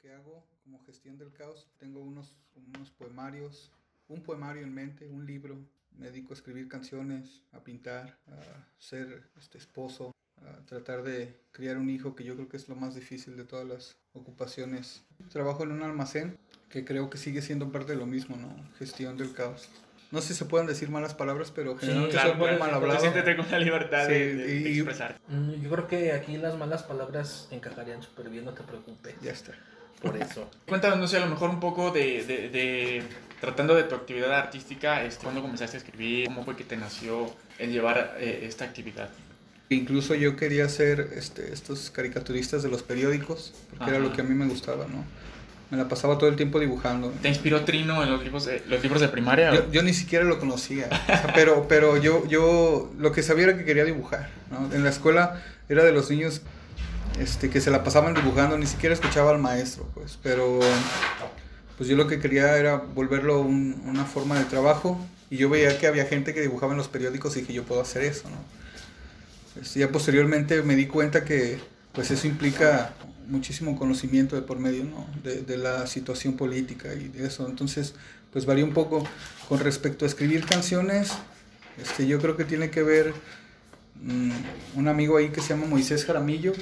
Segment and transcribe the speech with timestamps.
[0.00, 1.66] que hago como gestión del caos.
[1.78, 2.34] Tengo unos,
[2.74, 3.70] unos poemarios,
[4.08, 5.56] un poemario en mente, un libro.
[5.96, 11.76] Me dedico a escribir canciones, a pintar, a ser este, esposo, a tratar de criar
[11.78, 15.02] un hijo, que yo creo que es lo más difícil de todas las ocupaciones.
[15.30, 16.38] Trabajo en un almacén
[16.68, 18.54] que creo que sigue siendo parte de lo mismo, ¿no?
[18.78, 19.68] Gestión del caos.
[20.12, 23.00] No sé si se pueden decir malas palabras, pero generalmente claro, soy muy mal hablado.
[23.00, 25.20] Siéntete con la libertad Sí, de, de- de y- expresar.
[25.28, 29.14] Mm, Yo creo que aquí las malas palabras encajarían súper bien, no te preocupes.
[29.20, 29.52] Ya está.
[30.02, 30.48] Por eso.
[30.66, 33.02] Cuéntanos, no sé, a lo mejor un poco de, de- de-
[33.40, 36.26] tratando de tu actividad artística, este, ¿cuándo comenzaste a escribir?
[36.26, 39.08] ¿Cómo fue que te nació el llevar eh, esta actividad?
[39.70, 44.08] Incluso yo quería ser este, estos caricaturistas de los periódicos, porque era Ajá.
[44.08, 45.04] lo que a mí me gustaba, ¿no?
[45.70, 47.12] Me la pasaba todo el tiempo dibujando.
[47.22, 49.54] ¿Te inspiró Trino en los libros de, los libros de primaria?
[49.54, 53.44] Yo, yo ni siquiera lo conocía, o sea, pero, pero yo, yo lo que sabía
[53.44, 54.74] era que quería dibujar, ¿no?
[54.74, 56.42] En la escuela era de los niños
[57.18, 60.60] este, que se la pasaban dibujando, ni siquiera escuchaba al maestro, pues, pero
[61.76, 64.98] pues yo lo que quería era volverlo un- una forma de trabajo
[65.30, 67.80] y yo veía que había gente que dibujaba en los periódicos y que yo puedo
[67.80, 68.36] hacer eso, ¿no?
[69.62, 71.58] Este, ya posteriormente me di cuenta que
[71.92, 72.94] pues eso implica
[73.28, 75.06] muchísimo conocimiento de por medio, ¿no?
[75.22, 77.46] De, de la situación política y de eso.
[77.48, 77.94] Entonces,
[78.32, 79.04] pues varía un poco
[79.48, 81.12] con respecto a escribir canciones.
[81.80, 83.12] Este, yo creo que tiene que ver
[84.02, 84.30] mm,
[84.76, 86.52] un amigo ahí que se llama Moisés Jaramillo.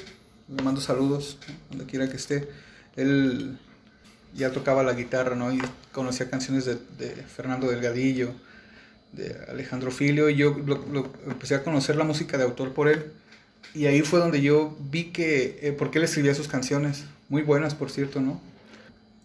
[0.55, 1.37] Le mando saludos
[1.69, 2.47] donde quiera que esté.
[2.95, 3.57] Él
[4.35, 5.51] ya tocaba la guitarra, ¿no?
[5.53, 5.61] Y
[5.91, 8.31] conocía canciones de, de Fernando Delgadillo,
[9.13, 10.29] de Alejandro Filio.
[10.29, 13.11] Y yo lo- lo- empecé a conocer la música de autor por él.
[13.75, 17.75] Y ahí fue donde yo vi que, eh, porque él escribía sus canciones, muy buenas
[17.75, 18.41] por cierto, ¿no?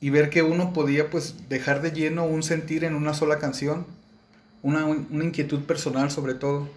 [0.00, 3.86] Y ver que uno podía pues dejar de lleno un sentir en una sola canción,
[4.62, 6.68] una, una inquietud personal sobre todo.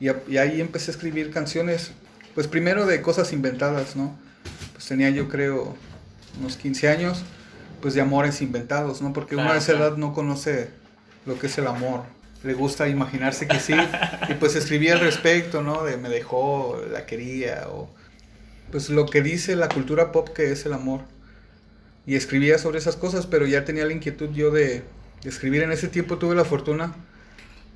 [0.00, 1.90] Y, y ahí empecé a escribir canciones,
[2.34, 4.16] pues primero de cosas inventadas, ¿no?
[4.72, 5.74] Pues tenía yo creo
[6.40, 7.22] unos 15 años,
[7.80, 9.12] pues de amores inventados, ¿no?
[9.12, 9.88] Porque uno Claro, a esa claro.
[9.88, 10.70] edad no conoce
[11.26, 12.02] lo que es el amor.
[12.44, 13.74] Le gusta imaginarse que sí.
[14.28, 15.84] y pues escribía al respecto, ¿no?
[15.84, 17.88] De me dejó, la quería, o
[18.70, 21.00] pues lo que dice la cultura pop que es el amor.
[22.06, 24.82] Y escribía sobre esas cosas, pero ya tenía la inquietud yo de,
[25.22, 25.62] de escribir.
[25.62, 26.94] En ese tiempo tuve la fortuna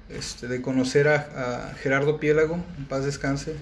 [0.09, 3.57] este, de conocer a, a Gerardo Piélago, en paz descanse.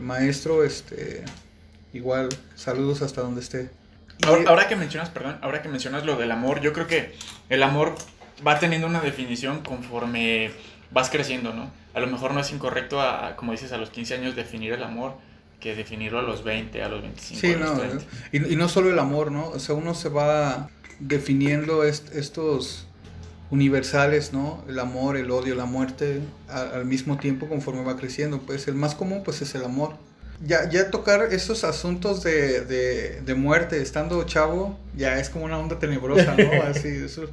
[0.00, 1.24] Maestro, este,
[1.92, 3.70] igual, saludos hasta donde esté.
[4.26, 7.14] Ahora, ahora que mencionas, perdón, ahora que mencionas lo del amor, yo creo que
[7.48, 7.94] el amor
[8.46, 10.50] va teniendo una definición conforme
[10.90, 11.70] vas creciendo, ¿no?
[11.94, 14.82] A lo mejor no es incorrecto, a, como dices, a los 15 años definir el
[14.82, 15.14] amor
[15.58, 18.04] que definirlo a los 20, a los 25, Sí, a los no, 30.
[18.32, 19.48] y, y no solo el amor, ¿no?
[19.48, 22.86] O sea, uno se va definiendo est- estos
[23.50, 24.64] universales, ¿no?
[24.68, 28.40] El amor, el odio, la muerte, al mismo tiempo conforme va creciendo.
[28.40, 29.94] Pues el más común, pues es el amor.
[30.46, 35.58] Ya, ya tocar esos asuntos de, de, de muerte estando chavo, ya es como una
[35.58, 36.62] onda tenebrosa, ¿no?
[36.66, 37.24] Así, eso,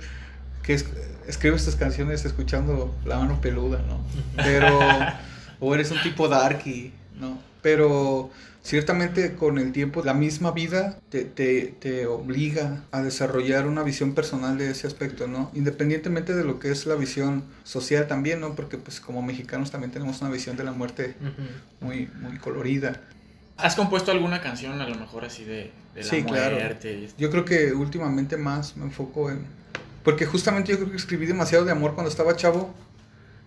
[0.63, 0.85] que es,
[1.28, 4.01] escribe estas canciones escuchando La mano peluda, ¿no?
[4.35, 4.79] Pero,
[5.59, 7.39] o eres un tipo darky, ¿no?
[7.61, 8.29] Pero
[8.67, 14.13] ciertamente con el tiempo la misma vida te, te, te obliga a desarrollar una visión
[14.13, 15.50] personal de ese aspecto, ¿no?
[15.53, 18.55] Independientemente de lo que es la visión social también, ¿no?
[18.55, 21.16] Porque pues como mexicanos también tenemos una visión de la muerte
[21.79, 23.03] muy, muy colorida.
[23.55, 26.57] ¿Has compuesto alguna canción a lo mejor así de, de la Sí, claro.
[27.17, 29.45] Yo creo que últimamente más me enfoco en...
[30.03, 32.75] Porque justamente yo creo que escribí demasiado de amor cuando estaba chavo.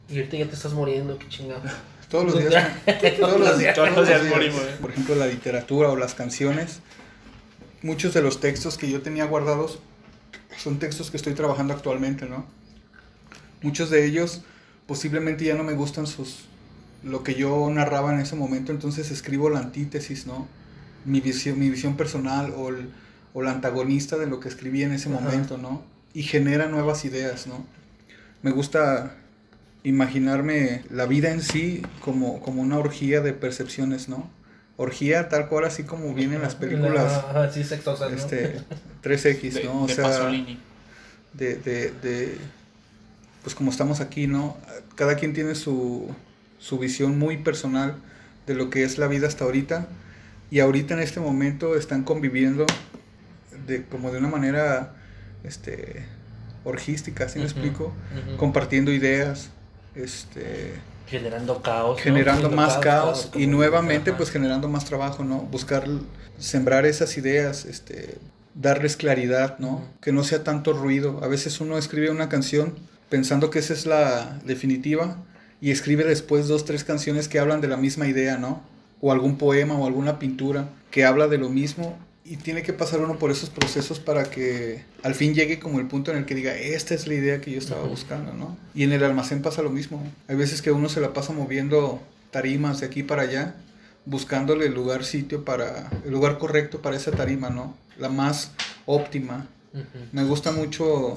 [0.09, 1.61] Y ahorita ya te estás muriendo, qué chingado.
[2.11, 2.69] Todos los días.
[3.21, 4.77] todos los días, Todos los días morimos, ¿eh?
[4.81, 6.81] Por ejemplo, la literatura o las canciones.
[7.83, 9.79] Muchos de los textos que yo tenía guardados
[10.59, 12.45] son textos que estoy trabajando actualmente, ¿no?
[13.63, 14.43] Muchos de ellos
[14.87, 16.47] posiblemente ya no me gustan sus
[17.03, 20.49] lo que yo narraba en ese momento, entonces escribo la antítesis, ¿no?
[21.05, 22.91] Mi visión, mi visión personal o el,
[23.33, 25.21] o el antagonista de lo que escribí en ese Ajá.
[25.21, 25.83] momento, ¿no?
[26.13, 27.65] Y genera nuevas ideas, ¿no?
[28.43, 29.15] Me gusta
[29.83, 34.31] imaginarme la vida en sí como, como una orgía de percepciones, ¿no?
[34.77, 37.25] Orgía tal cual así como vienen las películas
[37.55, 38.17] sí, sexosas, ¿no?
[38.17, 38.61] este
[39.03, 39.83] 3X, De, ¿no?
[39.83, 40.59] O de sea, Pasolini.
[41.33, 42.39] de, de, de,
[43.43, 44.57] pues como estamos aquí, ¿no?
[44.97, 46.09] Cada quien tiene su,
[46.59, 47.97] su visión muy personal
[48.47, 49.87] de lo que es la vida hasta ahorita
[50.51, 52.67] y ahorita en este momento están conviviendo
[53.67, 54.95] de como de una manera
[55.45, 56.05] este
[56.65, 57.93] orgística, ¿sí me explico?
[58.37, 59.51] Compartiendo ideas,
[59.95, 60.75] este
[61.07, 62.01] Generando caos.
[62.01, 65.39] generando más caos y nuevamente pues generando más trabajo, ¿no?
[65.39, 65.85] Buscar
[66.39, 68.19] sembrar esas ideas, este
[68.55, 69.85] darles claridad, ¿no?
[70.01, 71.21] Que no sea tanto ruido.
[71.23, 72.77] A veces uno escribe una canción
[73.09, 75.17] pensando que esa es la definitiva
[75.61, 78.63] y escribe después dos, tres canciones que hablan de la misma idea, ¿no?
[79.01, 81.99] O algún poema o alguna pintura que habla de lo mismo
[82.31, 85.87] y, tiene que pasar uno por esos procesos para que al fin llegue como el
[85.87, 88.57] punto en el que diga, esta es la idea que yo estaba buscando, ¿no?
[88.75, 90.03] Y en el almacén pasa lo mismo.
[90.29, 92.01] Hay veces que uno se la pasa moviendo
[92.31, 93.57] tarimas de aquí para allá,
[94.07, 97.77] buscándole el lugar sitio para, el lugar correcto para esa tarima, ¿no?
[97.99, 98.53] La más
[98.87, 99.47] óptima.
[100.13, 101.15] Me gusta mucho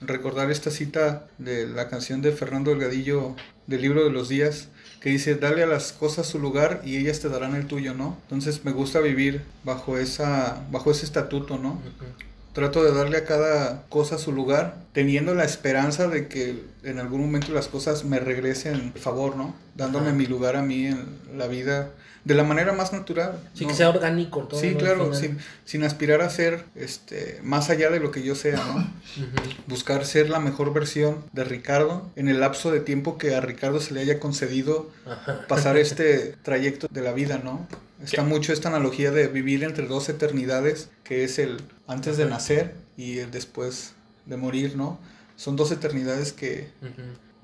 [0.00, 3.36] recordar esta cita de la canción de Fernando Delgadillo
[3.66, 4.68] del libro de los días,
[5.00, 8.18] que dice, dale a las cosas su lugar y ellas te darán el tuyo, ¿no?
[8.22, 11.80] Entonces me gusta vivir bajo, esa, bajo ese estatuto, ¿no?
[12.52, 17.22] Trato de darle a cada cosa su lugar, teniendo la esperanza de que en algún
[17.22, 19.54] momento las cosas me regresen favor, ¿no?
[19.74, 21.06] Dándome mi lugar a mí en
[21.36, 21.90] la vida
[22.24, 23.40] de la manera más natural.
[23.54, 24.60] Sí, que sea orgánico todo.
[24.60, 28.56] Sí, claro, sin, sin, aspirar a ser este, más allá de lo que yo sea,
[28.56, 28.90] ¿no?
[29.66, 33.80] Buscar ser la mejor versión de Ricardo en el lapso de tiempo que a Ricardo
[33.80, 34.90] se le haya concedido
[35.48, 37.66] pasar este trayecto de la vida, ¿no?
[38.02, 42.74] Está mucho esta analogía de vivir entre dos eternidades, que es el antes de nacer
[42.96, 43.92] y el después
[44.24, 44.98] de morir, ¿no?
[45.36, 46.70] Son dos eternidades que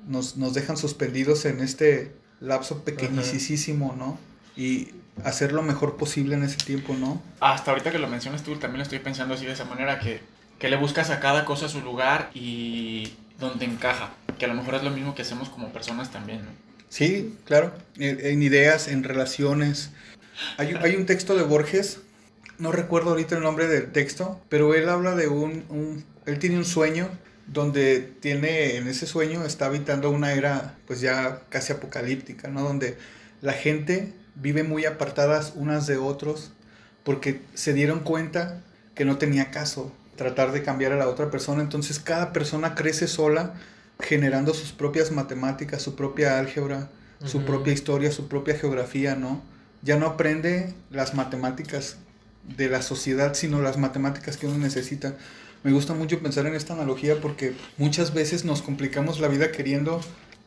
[0.06, 4.18] nos, nos dejan suspendidos en este lapso pequeñísimo, ¿no?
[4.56, 4.88] Y
[5.24, 7.22] hacer lo mejor posible en ese tiempo, ¿no?
[7.40, 10.20] Hasta ahorita que lo mencionas tú, también lo estoy pensando así de esa manera, que,
[10.58, 14.76] que le buscas a cada cosa su lugar y donde encaja, que a lo mejor
[14.76, 16.50] es lo mismo que hacemos como personas también, ¿no?
[16.88, 19.90] Sí, claro, en, ideas, en relaciones.
[20.56, 22.00] Hay, hay, un texto de Borges,
[22.58, 26.56] no recuerdo ahorita el nombre del texto, pero él habla de un, un, él tiene
[26.56, 27.10] un sueño
[27.46, 32.62] donde tiene, en ese sueño está habitando una era pues ya casi apocalíptica, ¿no?
[32.62, 32.96] Donde
[33.40, 36.52] la gente viven muy apartadas unas de otros
[37.04, 38.62] porque se dieron cuenta
[38.94, 41.62] que no tenía caso tratar de cambiar a la otra persona.
[41.62, 43.54] Entonces cada persona crece sola
[44.00, 46.88] generando sus propias matemáticas, su propia álgebra,
[47.24, 49.42] su propia historia, su propia geografía, ¿no?
[49.82, 51.96] Ya no aprende las matemáticas
[52.56, 55.14] de la sociedad, sino las matemáticas que uno necesita.
[55.62, 60.00] Me gusta mucho pensar en esta analogía porque muchas veces nos complicamos la vida queriendo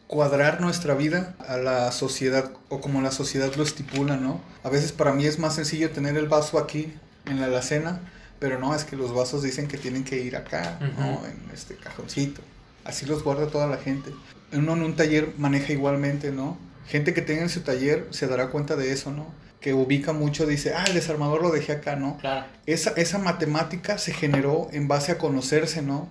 [0.09, 4.41] cuadrar nuestra vida a la sociedad o como la sociedad lo estipula, ¿no?
[4.63, 6.91] A veces para mí es más sencillo tener el vaso aquí
[7.27, 7.99] en la alacena,
[8.39, 11.23] pero no, es que los vasos dicen que tienen que ir acá, ¿no?
[11.27, 12.41] En este cajoncito.
[12.85, 14.09] Así los guarda toda la gente.
[14.51, 16.57] Uno en un taller maneja igualmente, ¿no?
[16.87, 19.31] Gente que tenga en su taller se dará cuenta de eso, ¿no?
[19.61, 22.17] Que ubica mucho, dice, ah, el desarmador lo dejé acá, ¿no?
[22.17, 22.47] Claro.
[22.65, 26.09] Esa, esa matemática se generó en base a conocerse, ¿no?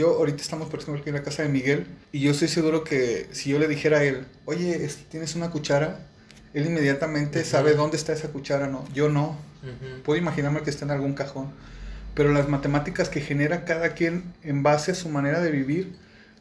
[0.00, 2.84] Yo ahorita estamos, por ejemplo, aquí en la casa de Miguel, y yo estoy seguro
[2.84, 6.06] que si yo le dijera a él, oye, ¿tienes una cuchara?
[6.54, 8.82] Él inmediatamente sabe dónde está esa cuchara, ¿no?
[8.94, 9.36] Yo no.
[10.04, 11.52] Puedo imaginarme que está en algún cajón.
[12.14, 15.92] Pero las matemáticas que genera cada quien en base a su manera de vivir,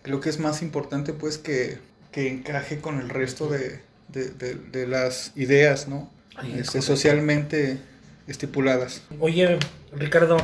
[0.03, 1.79] creo que es más importante, pues, que,
[2.13, 6.09] que encaje con el resto de, de, de, las ideas, ¿no?
[6.55, 7.77] Este, socialmente
[8.25, 9.03] estipuladas.
[9.19, 9.59] Oye,
[9.91, 10.37] Ricardo,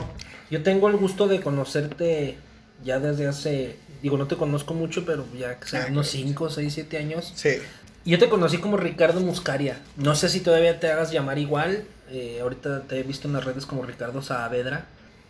[0.52, 2.38] yo tengo el gusto de conocerte
[2.84, 6.74] ya desde hace, digo, no te conozco mucho, pero ya que sean unos 5, 6,
[6.74, 7.34] 7 años.
[7.36, 7.58] Sí.
[8.06, 9.80] Yo te conocí como Ricardo Muscaria.
[9.98, 11.86] No sé si todavía te hagas llamar igual.
[12.12, 14.86] Eh, ahorita te he visto en las redes como Ricardo Saavedra.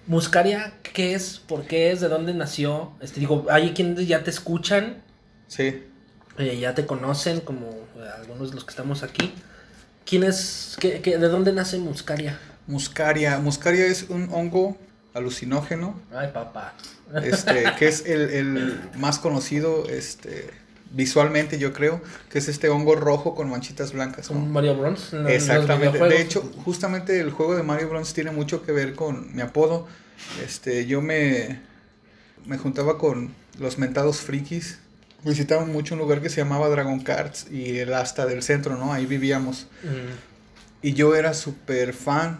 [0.07, 1.39] Muscaria, ¿qué es?
[1.39, 2.01] ¿Por qué es?
[2.01, 2.91] ¿De dónde nació?
[2.99, 5.01] Este, digo, hay quienes ya te escuchan.
[5.47, 5.83] Sí.
[6.37, 9.33] Eh, ya te conocen, como eh, algunos de los que estamos aquí.
[10.05, 10.75] ¿Quién es?
[10.79, 12.37] Qué, qué, ¿De dónde nace Muscaria?
[12.67, 13.39] Muscaria.
[13.39, 14.77] Muscaria es un hongo
[15.15, 15.99] alucinógeno.
[16.13, 16.75] Ay, papá.
[17.23, 20.49] Este, que es el, el, más conocido este,
[20.91, 24.29] visualmente, yo creo, que es este hongo rojo con manchitas blancas.
[24.29, 25.13] ¿Un Mario Bros?
[25.27, 25.97] Exactamente.
[25.97, 29.87] De hecho, justamente el juego de Mario Bros tiene mucho que ver con mi apodo.
[30.43, 31.59] Este, yo me,
[32.45, 34.79] me juntaba con los mentados frikis.
[35.23, 38.93] Visitamos mucho un lugar que se llamaba Dragon Cards y el asta del centro, ¿no?
[38.93, 39.67] Ahí vivíamos.
[40.83, 42.39] Y yo era súper fan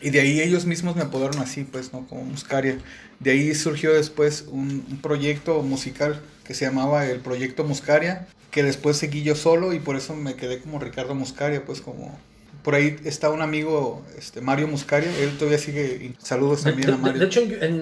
[0.00, 2.06] y de ahí ellos mismos me apodaron así, pues, ¿no?
[2.06, 2.78] Como Muscaria.
[3.20, 8.96] De ahí surgió después un, proyecto musical que se llamaba el Proyecto Muscaria, que después
[8.96, 12.18] seguí yo solo y por eso me quedé como Ricardo Muscaria, pues como...
[12.62, 16.14] Por ahí está un amigo, este, Mario Muscaria, él todavía sigue...
[16.18, 17.20] Saludos también de, a Mario.
[17.20, 17.40] De, hecho,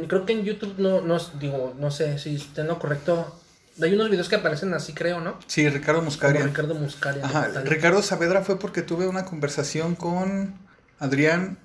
[0.08, 3.35] creo que en YouTube, no, no, digo, no sé si tengo correcto,
[3.82, 5.38] hay unos videos que aparecen así, creo, ¿no?
[5.46, 6.40] Sí, Ricardo Muscaria.
[6.40, 7.25] Como Ricardo Muscaria.
[7.25, 10.54] Ajá, Ricardo Saavedra fue porque tuve una conversación con
[10.99, 11.58] Adrián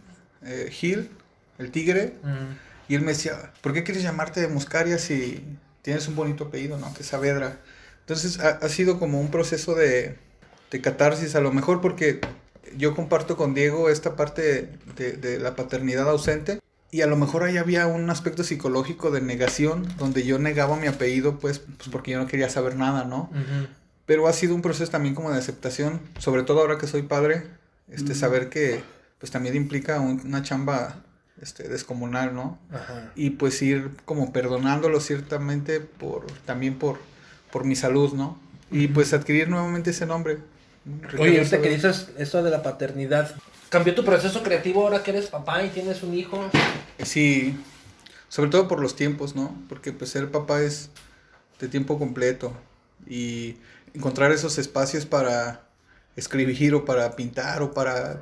[0.43, 1.09] eh, Gil,
[1.57, 2.13] el tigre,
[2.87, 5.43] y él me decía, ¿por qué quieres llamarte Muscaria si
[5.81, 6.93] tienes un bonito apellido, no?
[6.93, 7.59] Que Saavedra.
[8.01, 10.17] Entonces ha, sido como un proceso de,
[10.71, 12.19] de, catarsis, a lo mejor porque
[12.75, 16.59] yo comparto con Diego esta parte de, de, la paternidad ausente.
[16.93, 20.87] Y a lo mejor ahí había un aspecto psicológico de negación, donde yo negaba mi
[20.87, 23.29] apellido, pues, pues porque yo no quería saber nada, ¿no?
[24.05, 27.43] Pero ha sido un proceso también como de aceptación, sobre todo ahora que soy padre,
[27.87, 28.83] este, saber que
[29.21, 30.97] pues también implica un- una chamba
[31.41, 32.59] este, descomunal, ¿no?
[32.71, 33.11] Ajá.
[33.15, 36.99] Y pues ir como perdonándolo ciertamente por, también por,
[37.51, 38.37] por mi salud, ¿no?
[38.69, 40.39] Y pues adquirir nuevamente ese nombre.
[40.85, 43.33] Ricardo Oye, ahorita que dices esto de la paternidad,
[43.69, 46.49] ¿cambió tu proceso creativo ahora que eres papá y tienes un hijo?
[47.03, 47.57] Sí,
[48.27, 49.55] sobre todo por los tiempos, ¿no?
[49.69, 50.89] Porque pues ser papá es
[51.59, 52.53] de tiempo completo
[53.07, 53.57] y
[53.93, 55.61] encontrar esos espacios para
[56.15, 58.21] escribir o para pintar o para,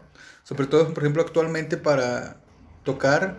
[0.50, 2.38] sobre todo, por ejemplo, actualmente para
[2.84, 3.38] tocar,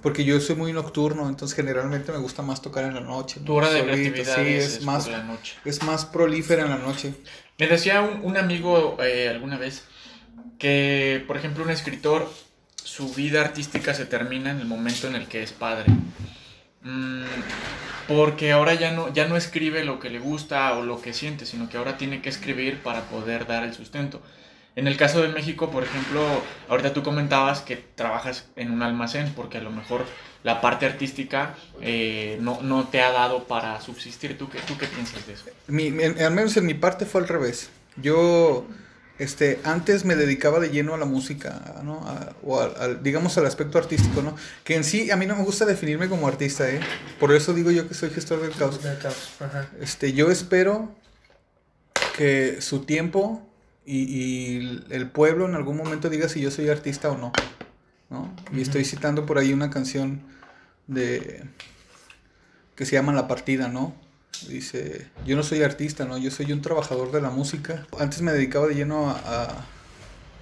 [0.00, 3.40] porque yo soy muy nocturno, entonces generalmente me gusta más tocar en la noche.
[3.40, 3.46] ¿no?
[3.46, 5.56] Tu hora de creatividad sí, es, es más, por la noche.
[5.64, 7.14] es más prolífera en la noche.
[7.58, 9.82] Me decía un, un amigo eh, alguna vez
[10.56, 12.30] que, por ejemplo, un escritor,
[12.76, 15.86] su vida artística se termina en el momento en el que es padre.
[16.82, 17.24] Mm,
[18.06, 21.44] porque ahora ya no, ya no escribe lo que le gusta o lo que siente,
[21.44, 24.22] sino que ahora tiene que escribir para poder dar el sustento.
[24.76, 26.20] En el caso de México, por ejemplo,
[26.68, 30.04] ahorita tú comentabas que trabajas en un almacén porque a lo mejor
[30.44, 34.36] la parte artística eh, no, no te ha dado para subsistir.
[34.36, 35.46] ¿Tú qué, ¿Tú qué piensas de eso?
[35.66, 37.70] Mi, en- al menos en mi parte fue al revés.
[37.96, 38.66] Yo,
[39.18, 42.06] este, antes me dedicaba de lleno a la música, ¿no?
[42.06, 44.36] A- o al, al- digamos al aspecto artístico, ¿no?
[44.62, 46.80] Que en sí a mí no me gusta definirme como artista, ¿eh?
[47.18, 48.82] Por eso digo yo que soy gestor del caos.
[48.82, 49.70] De caos, Ajá.
[49.80, 50.94] Este, yo espero
[52.16, 53.42] que su tiempo
[53.86, 57.32] y, y el pueblo en algún momento diga si yo soy artista o no,
[58.10, 58.34] ¿no?
[58.52, 60.20] Y estoy citando por ahí una canción
[60.86, 61.44] de
[62.74, 63.94] que se llama La Partida, ¿no?
[64.48, 66.18] Dice, yo no soy artista, ¿no?
[66.18, 67.86] Yo soy un trabajador de la música.
[67.98, 69.66] Antes me dedicaba de lleno a, a-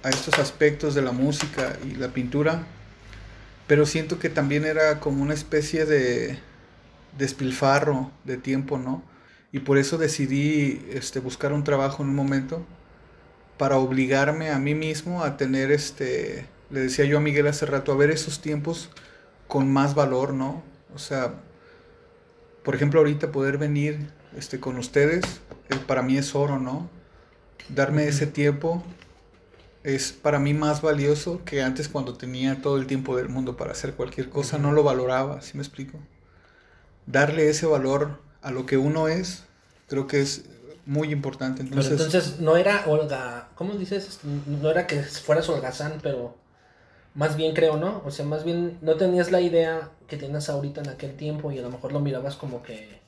[0.03, 2.63] a estos aspectos de la música y la pintura,
[3.67, 6.37] pero siento que también era como una especie de
[7.17, 9.01] despilfarro de tiempo, ¿no?
[9.51, 12.65] Y por eso decidí este, buscar un trabajo en un momento
[13.57, 17.91] para obligarme a mí mismo a tener, este, le decía yo a Miguel hace rato,
[17.91, 18.89] a ver esos tiempos
[19.47, 20.63] con más valor, ¿no?
[20.93, 21.35] O sea,
[22.63, 25.23] por ejemplo, ahorita poder venir este, con ustedes,
[25.69, 26.89] eh, para mí es oro, ¿no?
[27.69, 28.83] Darme ese tiempo
[29.83, 33.71] es para mí más valioso que antes cuando tenía todo el tiempo del mundo para
[33.71, 35.99] hacer cualquier cosa, no lo valoraba, ¿sí me explico?
[37.05, 39.43] Darle ese valor a lo que uno es,
[39.87, 40.45] creo que es
[40.85, 41.63] muy importante.
[41.63, 44.19] Pero Entonces, entonces no era Olga, ¿cómo dices?
[44.23, 46.35] No era que fueras holgazán, pero
[47.15, 48.01] más bien creo, ¿no?
[48.05, 51.59] O sea, más bien no tenías la idea que tienes ahorita en aquel tiempo y
[51.59, 52.99] a lo mejor lo mirabas como que...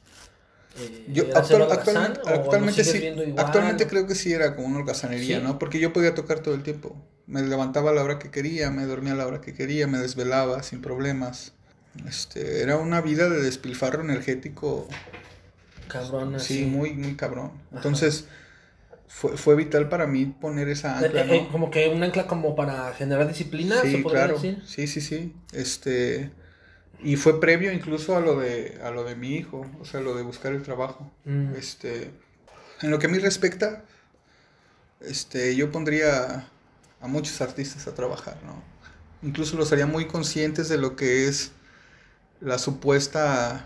[0.79, 5.37] eh, Yo actual- holgazán, actualmente, actualmente sí, igual, creo que sí era como una holgazanería,
[5.39, 5.43] ¿Sí?
[5.43, 5.59] ¿no?
[5.59, 6.95] Porque yo podía tocar todo el tiempo.
[7.27, 9.97] Me levantaba a la hora que quería, me dormía a la hora que quería, me
[9.97, 11.51] desvelaba sin problemas.
[12.07, 14.87] Este, era una vida de despilfarro energético,
[15.87, 16.59] Cabrón, así.
[16.59, 17.51] sí, muy, muy cabrón.
[17.71, 18.27] Entonces,
[19.07, 21.49] fue, fue vital para mí poner esa Eh, ancla, eh, ¿no?
[21.51, 24.35] como que un ancla como para generar disciplina, se Sí, podría claro.
[24.35, 24.61] decir.
[24.65, 25.33] Sí, sí, sí.
[25.53, 26.31] Este,
[27.03, 30.15] y fue previo incluso a lo de, a lo de mi hijo, o sea, lo
[30.15, 31.11] de buscar el trabajo.
[31.25, 31.55] Mm.
[31.55, 32.11] Este,
[32.81, 33.85] en lo que a mí respecta,
[35.01, 36.47] este, yo pondría
[37.01, 38.63] a muchos artistas a trabajar, ¿no?
[39.27, 41.51] Incluso los haría muy conscientes de lo que es
[42.41, 43.65] la supuesta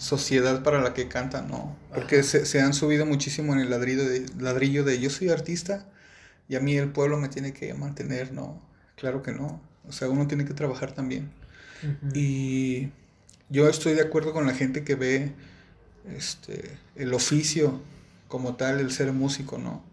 [0.00, 1.76] sociedad para la que cantan, ¿no?
[1.94, 5.86] Porque se, se han subido muchísimo en el ladrillo de, ladrillo de yo soy artista
[6.48, 8.62] y a mí el pueblo me tiene que mantener, ¿no?
[8.96, 9.60] Claro que no.
[9.86, 11.30] O sea, uno tiene que trabajar también.
[11.82, 12.12] Ujú.
[12.14, 12.90] Y
[13.50, 15.32] yo estoy de acuerdo con la gente que ve
[16.16, 17.82] este, el oficio
[18.26, 19.84] como tal, el ser músico, ¿no?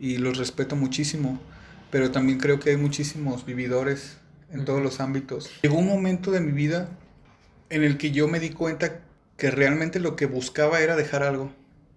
[0.00, 1.40] Y los respeto muchísimo,
[1.92, 4.16] pero también creo que hay muchísimos vividores
[4.50, 5.48] en todos los ámbitos.
[5.62, 6.88] Llegó un momento de mi vida
[7.70, 9.03] en el que yo me di cuenta
[9.36, 11.52] que realmente lo que buscaba era dejar algo.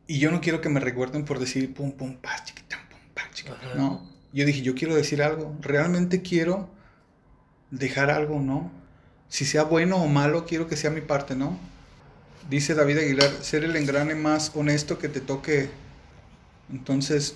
[0.07, 3.29] Y yo no quiero que me recuerden por decir pum, pum, pa, chiquitán, pum, pa,
[3.33, 3.59] chiquitán.
[3.61, 3.75] Ajá.
[3.75, 5.55] No, yo dije, yo quiero decir algo.
[5.61, 6.69] Realmente quiero
[7.71, 8.71] dejar algo, ¿no?
[9.29, 11.57] Si sea bueno o malo, quiero que sea mi parte, ¿no?
[12.49, 15.69] Dice David Aguilar, ser el engrane más honesto que te toque.
[16.71, 17.35] Entonces,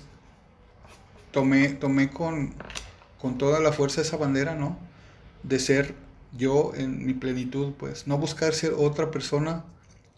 [1.32, 2.54] tomé, tomé con,
[3.20, 4.78] con toda la fuerza esa bandera, ¿no?
[5.42, 5.94] De ser
[6.36, 9.64] yo en mi plenitud, pues, no buscar ser otra persona,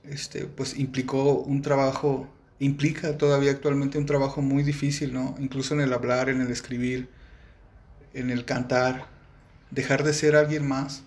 [0.09, 5.35] este, pues implicó un trabajo, implica todavía actualmente un trabajo muy difícil, ¿no?
[5.39, 7.09] Incluso en el hablar, en el escribir,
[8.13, 9.07] en el cantar,
[9.71, 11.03] dejar de ser alguien más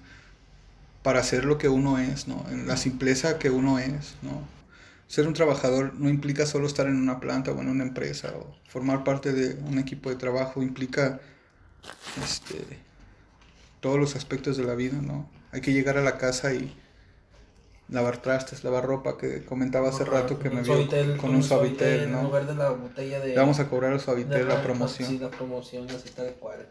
[1.04, 2.46] para ser lo que uno es, ¿no?
[2.50, 4.42] En la simpleza que uno es, ¿no?
[5.08, 8.56] Ser un trabajador no implica solo estar en una planta o en una empresa o
[8.68, 11.22] formar parte de un equipo de trabajo, implica
[12.22, 12.58] este,
[13.80, 15.30] todos los aspectos de la vida, ¿no?
[15.51, 16.75] Hay que llegar a la casa y
[17.89, 22.12] lavar trastes, lavar ropa, que comentaba hace rato que me vio con un suavitel, En
[22.12, 22.24] ¿no?
[22.24, 23.29] lugar de la botella de...
[23.29, 25.10] Le vamos a cobrar de suavitel la promoción.
[25.10, 26.67] Sí, la promoción, así tal cual.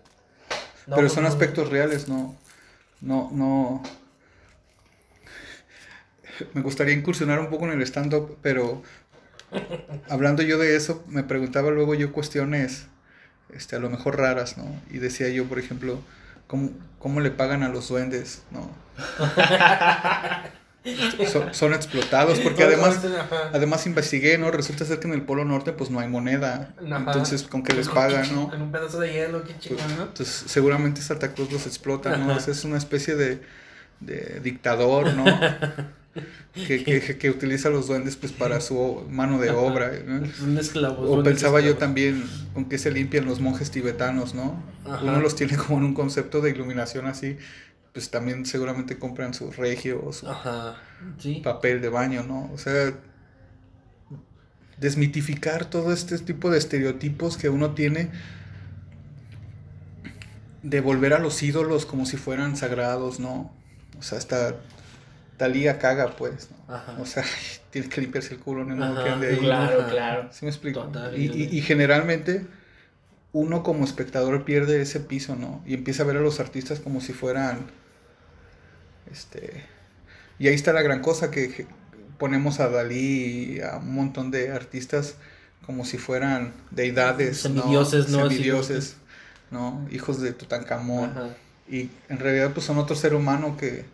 [0.86, 2.36] No, pero son no, aspectos reales, no,
[3.00, 3.82] no, no.
[6.52, 8.82] Me gustaría incursionar un poco en el stand-up, pero
[10.08, 12.86] hablando yo de eso, me preguntaba luego yo cuestiones,
[13.52, 14.66] este, a lo mejor raras, ¿no?
[14.90, 15.98] Y decía yo, por ejemplo,
[16.46, 18.70] ¿cómo, cómo le pagan a los duendes, no?
[21.30, 23.00] son, son explotados, porque además,
[23.52, 24.50] además investigué, ¿no?
[24.50, 26.96] Resulta ser que en el Polo Norte, pues no hay moneda, Ajá.
[26.98, 28.52] entonces, ¿con qué les pagan, no?
[28.54, 30.04] En un pedazo de hielo, qué chingón, ¿no?
[30.04, 32.36] Entonces, seguramente Santa Claus los explota, ¿no?
[32.36, 33.40] Es una especie de,
[34.00, 35.24] de dictador, ¿no?
[36.54, 39.92] que, que, que utiliza a los duendes pues para su mano de obra.
[40.04, 40.22] ¿no?
[40.42, 41.02] Un esclavo.
[41.10, 42.24] O pensaba yo también
[42.54, 44.62] con qué se limpian los monjes tibetanos, ¿no?
[44.86, 45.02] Ajá.
[45.02, 47.36] Uno los tiene como en un concepto de iluminación así,
[47.96, 50.76] pues también seguramente compran su regio o su Ajá.
[51.16, 51.40] Sí.
[51.42, 52.50] papel de baño, ¿no?
[52.52, 52.92] O sea,
[54.78, 58.10] desmitificar todo este tipo de estereotipos que uno tiene
[60.62, 63.52] de volver a los ídolos como si fueran sagrados, ¿no?
[63.98, 64.56] O sea, hasta
[65.36, 66.74] Talía caga, pues, ¿no?
[66.74, 66.96] Ajá.
[67.00, 67.24] O sea,
[67.70, 69.38] tiene que limpiarse el culo, no Ajá, que ande ahí.
[69.38, 69.90] Claro, Ajá.
[69.90, 70.28] claro.
[70.32, 70.82] ¿Sí me explico?
[70.82, 72.46] Total, y, y- y generalmente
[73.32, 75.62] uno como espectador pierde ese piso, ¿no?
[75.66, 77.66] Y empieza a ver a los artistas como si fueran,
[79.10, 79.64] este,
[80.38, 81.66] y ahí está la gran cosa que
[82.18, 85.16] ponemos a Dalí y a un montón de artistas
[85.64, 88.24] como si fueran deidades, Semidioses, ¿no?
[88.24, 88.96] Así Semidioses,
[89.50, 89.86] ¿no?
[89.90, 91.10] Hijos de Tutankamón.
[91.10, 91.36] Ajá.
[91.68, 93.84] Y en realidad pues son otro ser humano que,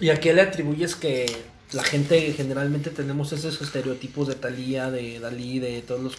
[0.00, 1.26] ¿Y a qué le atribuyes que
[1.72, 6.16] la gente generalmente tenemos esos estereotipos de Talía, de Dalí, de todos los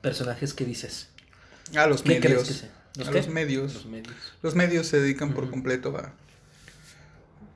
[0.00, 1.08] personajes que dices?
[1.76, 2.70] a los ¿Qué crees medios, que sea?
[2.96, 3.18] ¿Los a qué?
[3.18, 3.74] los medios.
[3.74, 4.14] Los medios.
[4.42, 6.12] Los medios se dedican por completo a,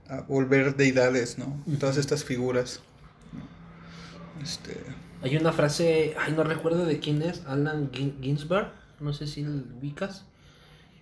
[0.09, 1.63] a volver deidades, ¿no?
[1.79, 2.81] Todas estas figuras.
[3.33, 4.43] ¿no?
[4.43, 4.77] Este,
[5.23, 8.69] Hay una frase, ay, no recuerdo de quién es, Alan Gin- Ginsberg,
[9.01, 10.25] no sé si lo ubicas.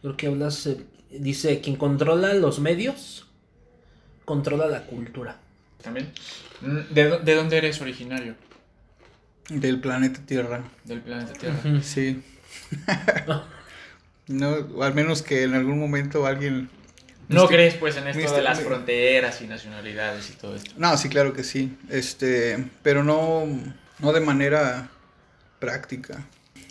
[0.02, 3.26] Creo que hablas, eh, dice, quien controla los medios,
[4.24, 5.38] controla la cultura.
[5.82, 6.12] También.
[6.62, 8.34] Mm, ¿De, dó- de dónde eres originario?
[9.48, 10.64] del planeta Tierra.
[10.84, 11.60] Del planeta Tierra.
[11.80, 12.20] Sí.
[14.28, 16.68] no, al menos que en algún momento alguien.
[17.28, 20.72] ¿No Este- crees pues en esto este- de las fronteras y nacionalidades y todo esto?
[20.76, 21.76] No, sí, claro que sí.
[21.88, 23.44] Este, pero no,
[23.98, 24.88] no de manera
[25.58, 26.24] práctica.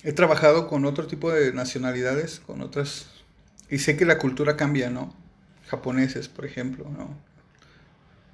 [0.04, 3.08] He trabajado con otro tipo de nacionalidades, con otras.
[3.70, 5.14] Y sé que la cultura cambia, ¿no?
[5.68, 7.18] Japoneses, por ejemplo, ¿no?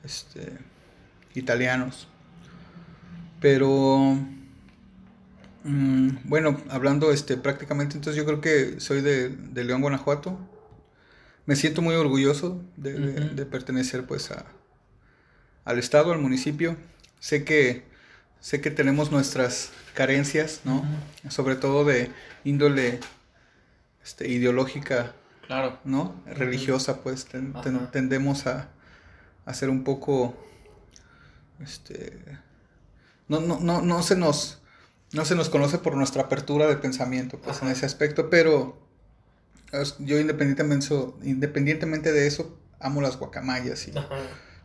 [0.04, 0.52] Este,
[1.34, 2.08] italianos.
[3.40, 4.18] Pero.
[5.64, 10.38] mm, bueno, hablando este, prácticamente, entonces yo creo que soy de, de León, Guanajuato.
[11.52, 14.46] Me siento muy orgulloso de, pertenecer pues a,
[15.66, 16.78] al estado, al municipio.
[17.20, 17.84] Sé que
[18.40, 20.86] sé que tenemos nuestras carencias, ¿no?
[21.28, 22.10] Sobre todo de
[22.46, 23.02] índole
[24.02, 25.12] este, ideológica,
[25.46, 25.78] Claro.
[25.84, 26.16] ¿no?
[26.26, 27.92] Religiosa, pues ten- ten- Ajá.
[27.92, 28.70] tendemos a,
[29.46, 30.34] a ser un poco
[31.60, 32.18] este
[33.28, 34.62] no, no, no, no se nos
[35.12, 38.81] no se nos conoce por nuestra apertura de pensamiento pues en ese aspecto, pero
[40.00, 40.88] yo independientemente,
[41.24, 43.94] independientemente de eso amo las guacamayas y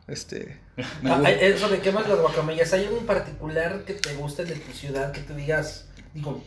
[0.09, 0.59] este
[1.03, 4.55] me Ah, gusta- Eso de quemas las guacamayas, ¿hay algún particular que te guste de
[4.57, 6.43] tu ciudad, que te digas, digo,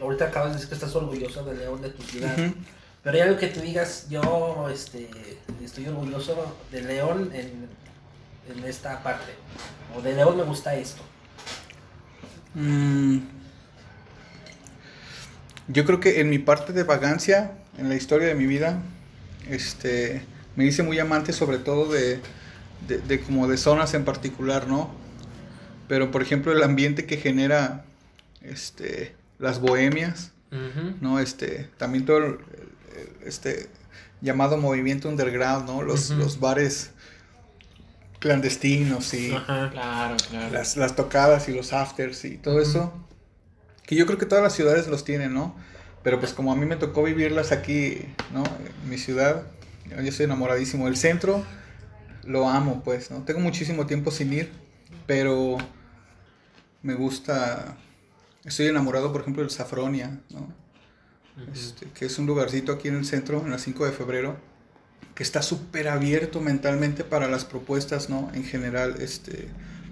[0.00, 2.36] ahorita acabas de decir que estás orgulloso de León, de tu ciudad,
[3.02, 5.08] pero hay algo que te digas, yo este,
[5.64, 7.68] estoy orgulloso de León en,
[8.52, 9.32] en esta parte,
[9.96, 11.02] o de León me gusta esto.
[12.54, 13.18] Mm,
[15.68, 18.80] yo creo que en mi parte de vagancia, en la historia de mi vida,
[19.48, 20.22] este,
[20.56, 22.20] me hice muy amante sobre todo de,
[22.88, 24.90] de, de como de zonas en particular, ¿no?
[25.88, 27.84] Pero por ejemplo el ambiente que genera
[28.42, 30.32] este, las bohemias,
[31.00, 31.18] ¿no?
[31.20, 32.38] Este, también todo el, el-
[33.26, 33.68] este
[34.20, 35.82] llamado movimiento underground, ¿no?
[35.82, 36.90] Los, los bares
[38.18, 39.70] clandestinos y Ajá.
[39.70, 40.52] Claro, claro.
[40.52, 42.92] las, las tocadas y los afters y todo eso.
[43.90, 45.52] Que yo creo que todas las ciudades los tienen, ¿no?
[46.04, 48.44] Pero pues como a mí me tocó vivirlas aquí, ¿no?
[48.44, 49.42] En mi ciudad,
[49.84, 50.86] yo soy enamoradísimo.
[50.86, 51.44] El centro
[52.22, 53.24] lo amo, pues, ¿no?
[53.24, 54.52] Tengo muchísimo tiempo sin ir,
[55.08, 55.58] pero
[56.84, 57.78] me gusta...
[58.44, 60.54] Estoy enamorado, por ejemplo, del Safronia, ¿no?
[61.52, 64.36] Este, que es un lugarcito aquí en el centro, en la 5 de febrero,
[65.16, 68.30] que está súper abierto mentalmente para las propuestas, ¿no?
[68.34, 69.48] En general, este,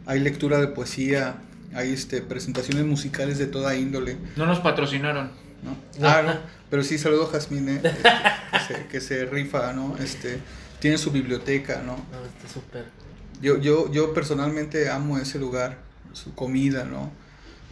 [0.07, 1.43] hay lectura de poesía,
[1.75, 5.31] hay este, presentaciones musicales de toda índole, No nos patrocinaron.
[5.63, 5.77] ¿no?
[6.07, 6.35] Ah, no,
[6.71, 7.81] pero sí, saludo a Jazmín, ¿eh?
[7.83, 7.99] Este,
[8.53, 9.97] que, se, que se rifa, ¿no?
[9.99, 10.39] Este,
[10.79, 11.97] tiene su biblioteca, ¿no?
[11.97, 12.85] No, está súper.
[13.43, 15.79] Yo, yo, yo personalmente amo ese lugar,
[16.13, 17.11] su comida, ¿no?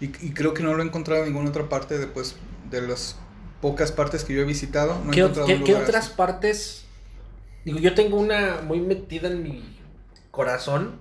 [0.00, 2.34] Y, y creo que no lo he encontrado en ninguna otra parte de, pues,
[2.70, 3.16] de los
[3.62, 6.06] pocas partes que yo he visitado, no he ¿Qué, ot- encontrado qué- un qué otras
[6.06, 6.14] así.
[6.16, 6.84] partes?
[7.64, 9.78] Digo, yo tengo una muy metida en mi
[10.32, 11.00] corazón.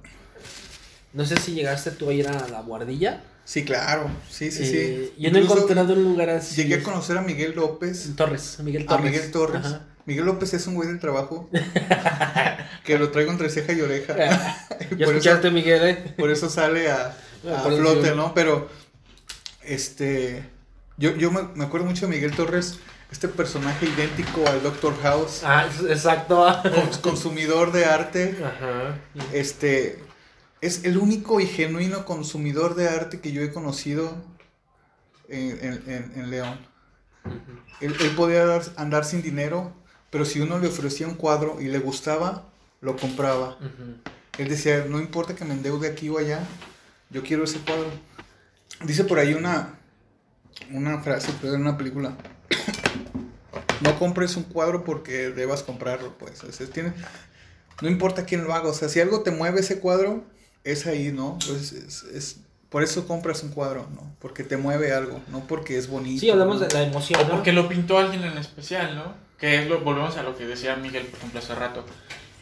[1.15, 3.23] No sé si llegaste tú a ir a la guardilla.
[3.45, 5.21] Sí, claro, sí, sí, Eh, sí.
[5.23, 6.55] Yo no he encontrado un lugar así.
[6.61, 8.09] Llegué a conocer a Miguel López.
[8.15, 9.05] Torres, Miguel A Torres.
[9.11, 9.65] Miguel Torres.
[9.65, 9.81] Ajá.
[10.05, 11.49] Miguel López es un güey del trabajo
[12.83, 14.15] que lo traigo entre ceja y oreja.
[14.15, 14.69] Ya
[15.05, 16.13] por, escuchaste, eso, Miguel, ¿eh?
[16.17, 17.15] por eso sale a,
[17.55, 18.33] a flote, ¿no?
[18.35, 18.67] Pero,
[19.63, 20.43] este,
[20.97, 22.77] yo, yo me, me acuerdo mucho de Miguel Torres,
[23.11, 26.45] este personaje idéntico al Doctor House, Ah, exacto.
[26.47, 28.97] cons- consumidor de arte, Ajá.
[29.33, 29.99] este,
[30.61, 34.15] es el único y genuino consumidor de arte que yo he conocido
[35.29, 36.57] en, en- en- León.
[37.81, 39.73] Él, él podía dar- andar sin dinero,
[40.11, 42.45] pero si uno le ofrecía un cuadro y le gustaba,
[42.81, 43.57] lo compraba.
[43.57, 43.95] Ujú.
[44.37, 46.39] Él decía, no importa que me endeude aquí o allá,
[47.09, 47.89] yo quiero ese cuadro.
[48.85, 49.79] Dice por ahí una,
[50.71, 52.15] una frase, pero en una película.
[53.81, 56.41] No compres un cuadro porque debas comprarlo, pues.
[56.45, 56.93] O sea, tiene,
[57.81, 60.23] no importa quién lo haga, o sea, si algo te mueve ese cuadro,
[60.65, 61.37] es ahí, ¿no?
[61.47, 62.37] Pues es, es-
[62.69, 64.01] por eso compras un cuadro, ¿no?
[64.19, 66.19] Porque te mueve algo, no porque es bonito.
[66.19, 66.67] Sí, hablamos ¿no?
[66.67, 67.21] de la emoción.
[67.21, 69.13] O porque lo pintó alguien en especial, ¿no?
[69.39, 71.85] Que es lo, volvemos a lo que decía Miguel, por ejemplo, hace rato.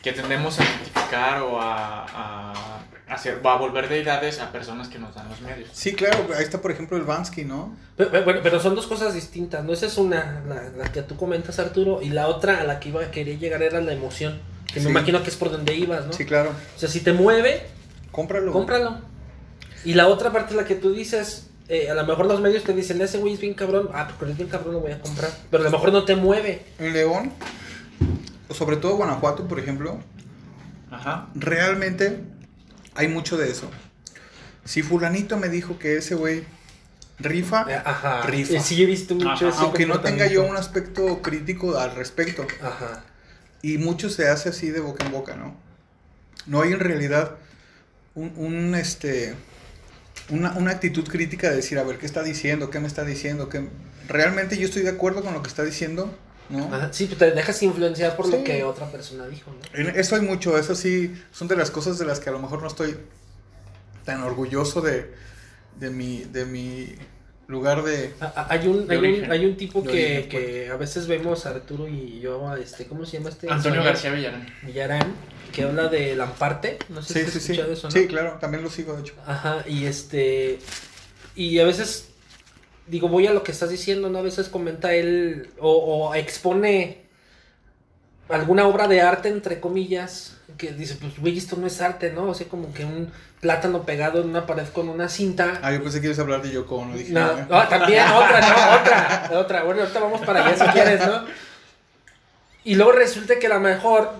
[0.01, 2.83] Que tendemos a identificar o a, a,
[3.13, 5.69] hacer, a volver deidades a personas que nos dan los medios.
[5.71, 7.75] Sí, claro, ahí está por ejemplo el Vansky, ¿no?
[7.95, 9.71] Pero, pero- bueno, pero son dos cosas distintas, ¿no?
[9.71, 12.89] Esa es una, la, la que tú comentas, Arturo, y la otra a la que
[12.89, 14.39] iba a querer llegar era la emoción.
[14.73, 16.13] Que me imagino que es por donde ibas, ¿no?
[16.13, 16.49] Sí, claro.
[16.75, 17.61] O sea, si te mueve,
[18.13, 18.53] Cómpralo.
[18.53, 18.99] cómpralo.
[19.83, 22.63] Y la otra parte es la que tú dices, eh, a lo mejor los medios
[22.63, 25.01] te dicen, ese güey es bien cabrón, ah, porque es bien cabrón, lo voy a
[25.01, 25.29] comprar.
[25.51, 26.63] Pero a lo mejor no te mueve.
[26.79, 27.33] En León,
[28.47, 29.99] o sobre todo Guanajuato, por ejemplo,
[30.91, 31.27] Ajá.
[31.35, 32.19] realmente
[32.95, 33.69] hay mucho de eso.
[34.63, 36.43] Si fulanito me dijo que ese güey
[37.19, 38.21] rifa, Eh, Ajá.
[38.21, 38.53] Rifa.
[38.53, 41.95] Eh, sí, he visto mucho Ajá, ese aunque no tenga yo un aspecto crítico al
[41.95, 43.03] respecto, Ajá.
[43.61, 45.55] y mucho se hace así de boca en boca, ¿no?
[46.45, 47.37] No hay en realidad
[48.15, 49.35] un, un, este,
[50.29, 52.69] una, una actitud crítica de decir, a ver, ¿qué está diciendo?
[52.69, 53.49] ¿Qué me está diciendo?
[53.49, 53.67] ¿Qué...
[54.07, 56.13] Realmente yo estoy de acuerdo con lo que está diciendo,
[56.49, 56.65] ¿no?
[56.73, 58.31] Ajá, Sí, pues te dejas influenciar por Sí.
[58.33, 59.89] lo que otra persona dijo, ¿no?
[59.89, 62.61] Eso hay mucho, eso sí, son de las cosas de las que a lo mejor
[62.61, 62.97] no estoy
[64.03, 65.13] tan orgulloso de,
[65.79, 66.95] de, mi, de mi
[67.47, 68.13] lugar de...
[68.19, 70.77] A- a- Hay un, De hay un, hay un tipo De que, origen, que a
[70.77, 73.49] veces vemos a Arturo y yo, este, ¿cómo se llama este?
[73.51, 73.83] Antonio?
[73.83, 74.45] García Villarán.
[74.63, 75.13] Villarán,
[75.51, 77.51] que habla de Lamparte, no sé Sí, si has sí, sí.
[77.53, 77.91] escuchado eso, ¿no?
[77.91, 79.13] Sí, claro, también lo sigo, de hecho.
[79.25, 80.59] Ajá, y este,
[81.35, 82.09] y a veces,
[82.87, 84.19] digo, voy a lo que estás diciendo, ¿no?
[84.19, 85.71] A veces comenta él, o,
[86.09, 87.03] o expone
[88.29, 92.29] alguna obra de arte, entre comillas, que dice, pues, güey, esto no es arte, ¿no?
[92.29, 95.59] O sea, como que un plátano pegado en una pared con una cinta.
[95.61, 97.45] Ah, yo pensé que ibas a hablar de Yoko Ono, dije, No, ¿eh?
[97.49, 99.63] no, también, otra, no, otra, otra.
[99.63, 101.25] Bueno, ahorita vamos para allá si quieres, ¿no?
[102.63, 104.13] Y luego resulta que a lo mejor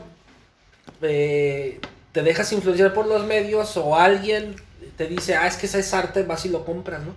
[1.01, 1.79] eh,
[2.11, 4.55] te dejas influenciar por los medios o alguien
[4.97, 7.13] te dice, ah, es que esa es arte, vas y lo compras, ¿no?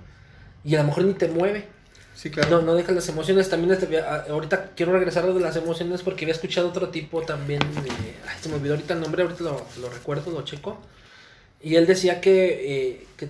[0.65, 1.69] Y a lo mejor ni te mueve.
[2.17, 2.51] Sí, claro.
[2.51, 3.49] No, no dejas las emociones.
[3.51, 7.61] También este, a- ahorita quiero regresar a las emociones porque había escuchado otro tipo también.
[7.61, 7.91] de-
[8.27, 10.79] ay, se me olvidó ahorita el nombre, ahorita lo, lo recuerdo, lo checo.
[11.63, 13.29] Y él decía que, eh, que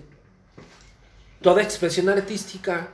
[1.43, 2.91] toda expresión artística,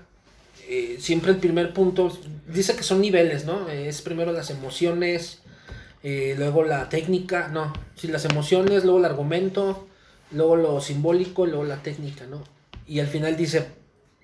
[0.68, 3.68] eh, siempre el primer punto, dice que son niveles, ¿no?
[3.68, 5.40] Es primero las emociones,
[6.02, 9.88] eh, luego la técnica, no, sí, las emociones, luego el argumento,
[10.32, 12.42] luego lo simbólico, luego la técnica, ¿no?
[12.86, 13.66] Y al final dice,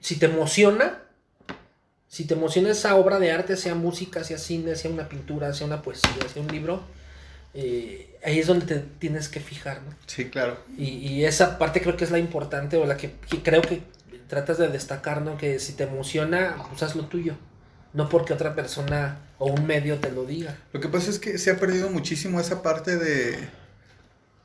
[0.00, 1.02] si te emociona,
[2.08, 5.66] si te emociona esa obra de arte, sea música, sea cine, sea una pintura, sea
[5.66, 6.82] una poesía, sea un libro,
[7.54, 9.94] eh, ahí es donde te tienes que fijar, ¿no?
[10.06, 10.58] Sí, claro.
[10.76, 13.82] Y, y esa parte creo que es la importante o la que, que creo que
[14.28, 15.36] tratas de destacar, ¿no?
[15.36, 17.36] Que si te emociona, pues haz lo tuyo.
[17.94, 20.56] No porque otra persona o un medio te lo diga.
[20.72, 23.48] Lo que pasa es que se ha perdido muchísimo esa parte de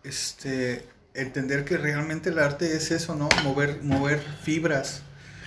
[0.04, 3.30] este entender que realmente el arte es eso, ¿no?
[3.44, 5.02] Mover, mover fibras,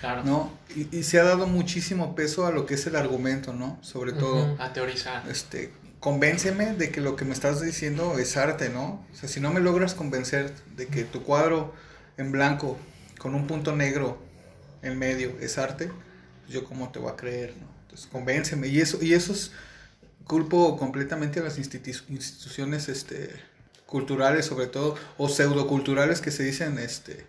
[0.07, 0.23] Claro.
[0.25, 0.53] ¿no?
[0.75, 3.79] Y, y se ha dado muchísimo peso a lo que es el argumento, ¿no?
[3.83, 4.57] Sobre todo.
[4.59, 5.23] A teorizar.
[5.29, 9.05] este, convénceme de que lo que me estás diciendo es arte, ¿no?
[9.13, 11.75] O sea, si no me logras convencer de que tu cuadro
[12.17, 12.79] en blanco
[13.19, 14.19] con un punto negro
[14.83, 17.67] en medio es arte, pues yo cómo te voy a creer, ¿no?
[17.83, 18.69] Entonces, convénceme.
[18.69, 19.53] Y eso, y eso es
[20.27, 23.31] culpo completamente a las institu- instituciones este,
[23.87, 27.27] culturales, sobre todo, o pseudoculturales que se dicen, este,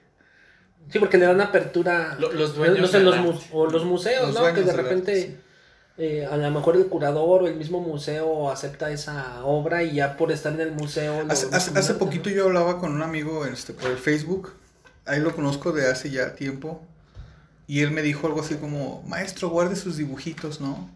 [0.91, 2.15] Sí, porque le dan apertura.
[2.19, 4.53] Lo- los dueños no sé, los mu- o los museos, Los ¿no?
[4.53, 5.37] Que de arte, repente sí.
[5.97, 10.15] eh, a lo mejor el curador o el mismo museo acepta esa obra y ya
[10.17, 11.23] por estar en el museo.
[11.23, 12.35] lo- Hace, hace- hace poquito ¿no?
[12.35, 14.53] yo hablaba con un amigo este, por el Facebook,
[15.05, 16.81] ahí lo conozco de hace ya tiempo,
[17.67, 20.89] y él me dijo algo así como, maestro, guarde sus dibujitos, ¿no?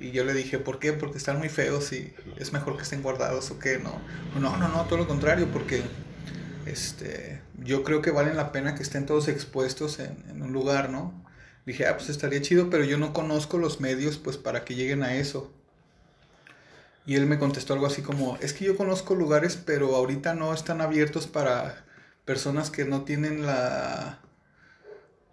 [0.00, 0.92] Y yo le dije, ¿por qué?
[0.94, 3.92] Porque están muy feos y es mejor que estén guardados o qué, no.
[4.40, 5.82] No, no, no, todo lo contrario, porque
[6.66, 10.90] este, yo creo que valen la pena que estén todos expuestos en, en un lugar,
[10.90, 11.12] ¿no?
[11.66, 15.02] Dije, ah, pues estaría chido, pero yo no conozco los medios, pues, para que lleguen
[15.02, 15.52] a eso.
[17.06, 20.54] Y él me contestó algo así como, es que yo conozco lugares, pero ahorita no
[20.54, 21.84] están abiertos para
[22.24, 24.20] personas que no tienen la...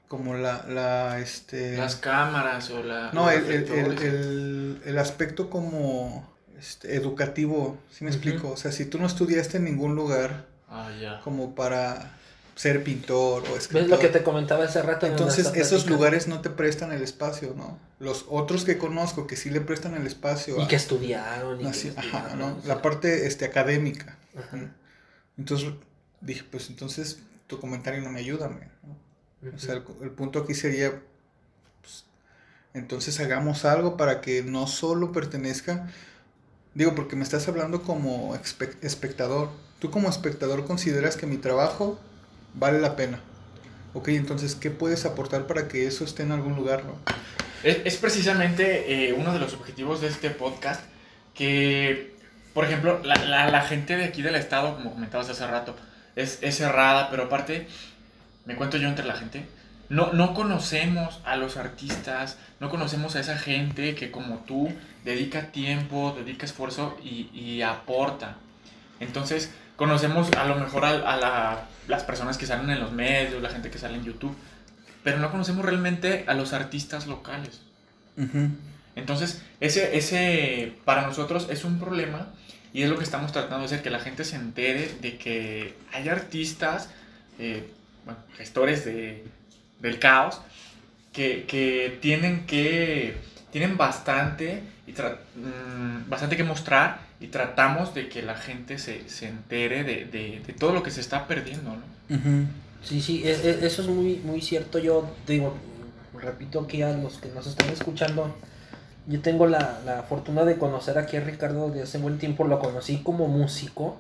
[0.08, 0.65] como la...
[0.67, 1.78] la este...
[1.78, 3.12] Las cámaras o la...
[3.13, 8.50] No, el, el, el, el- aspecto como este, educativo, ¿sí me explico?
[8.52, 12.17] O sea, si tú no estudiaste en ningún lugar Ah, como para
[12.62, 13.82] ser pintor o escritor.
[13.82, 15.06] ¿Ves lo que te comentaba hace rato?
[15.08, 17.80] en Entonces esos lugares no te prestan el espacio, ¿no?
[18.00, 20.58] Los otros que conozco que sí le prestan el espacio.
[20.60, 21.60] Y a- que estudiaron.
[21.60, 22.58] Y así, que ajá, ¿no?
[22.58, 24.17] o sea, La parte este, académica.
[25.38, 25.69] Entonces
[26.21, 29.52] dije, pues entonces tu comentario no me ayuda, ¿no?
[29.56, 31.02] O sea, el, el punto aquí sería,
[31.82, 32.06] pues,
[32.76, 35.89] entonces hagamos algo para que no solo pertenezca,
[36.76, 39.50] digo, porque me estás hablando como espe- espectador.
[39.80, 42.00] Tú como espectador consideras que mi trabajo
[42.54, 43.20] vale la pena.
[43.94, 46.96] Ok, entonces, ¿qué puedes aportar para que eso esté en algún lugar, no?
[47.64, 50.82] Es, es precisamente eh, uno de los objetivos de este podcast
[51.34, 52.16] que,
[52.54, 55.76] por ejemplo, la, la- gente de aquí del estado, como comentabas hace rato,
[56.16, 57.68] es, es cerrada, pero aparte,
[58.46, 59.46] me cuento yo entre la gente,
[59.90, 64.70] no, no conocemos a los artistas, no conocemos a esa gente que como tú
[65.04, 68.38] dedica tiempo, dedica esfuerzo y, y aporta.
[69.00, 73.41] Entonces, conocemos a lo mejor a, a la- las personas que salen en los medios,
[73.41, 74.36] la gente que sale en YouTube,
[75.04, 77.62] pero no conocemos realmente a los artistas locales.
[78.95, 82.30] Entonces, ese, ese para nosotros es un problema
[82.73, 85.75] y es lo que estamos tratando de hacer, que la gente se entere de que
[85.91, 86.89] hay artistas,
[87.38, 87.69] eh,
[88.06, 89.25] bueno, gestores de,
[89.80, 90.41] del caos,
[91.12, 93.17] que, que tienen que,
[93.51, 99.27] tienen bastante, y mm, bastante que mostrar y tratamos de que la gente se, se
[99.27, 102.17] entere de, de- de todo lo que se está perdiendo, ¿no?
[102.84, 104.79] Sí, sí, e- e- eso es muy, muy cierto.
[104.79, 105.55] Yo digo,
[106.19, 108.36] repito aquí a los que nos están escuchando,
[109.07, 112.60] yo tengo la, la fortuna de conocer aquí a Ricardo de hace buen tiempo, lo
[112.60, 113.97] conocí como músico,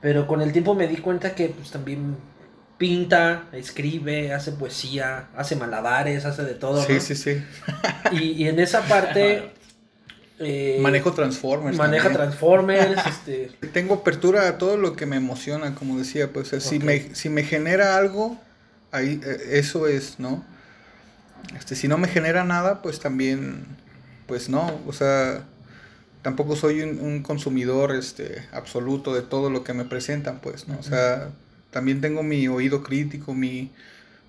[0.00, 2.16] pero con el tiempo me di cuenta que pues también
[2.78, 6.82] pinta, escribe, hace poesía, hace malabares, hace de todo.
[6.82, 7.00] Sí, ¿no?
[7.00, 7.42] sí, sí.
[8.12, 9.52] Y, y en esa parte...
[10.38, 11.76] eh, Manejo Transformers.
[11.76, 12.22] maneja también.
[12.28, 13.50] Transformers, este...
[13.72, 17.14] Tengo apertura a todo lo que me emociona, como decía, pues o sea, si, me,
[17.14, 18.40] si me genera algo,
[18.90, 20.44] ahí eh, eso es, ¿no?
[21.56, 23.64] Este, si no me genera nada, pues también,
[24.26, 25.44] pues no, o sea,
[26.22, 30.78] tampoco soy un, un consumidor este, absoluto de todo lo que me presentan, pues, ¿no?
[30.78, 31.28] O sea,
[31.70, 33.70] también tengo mi oído crítico, mi,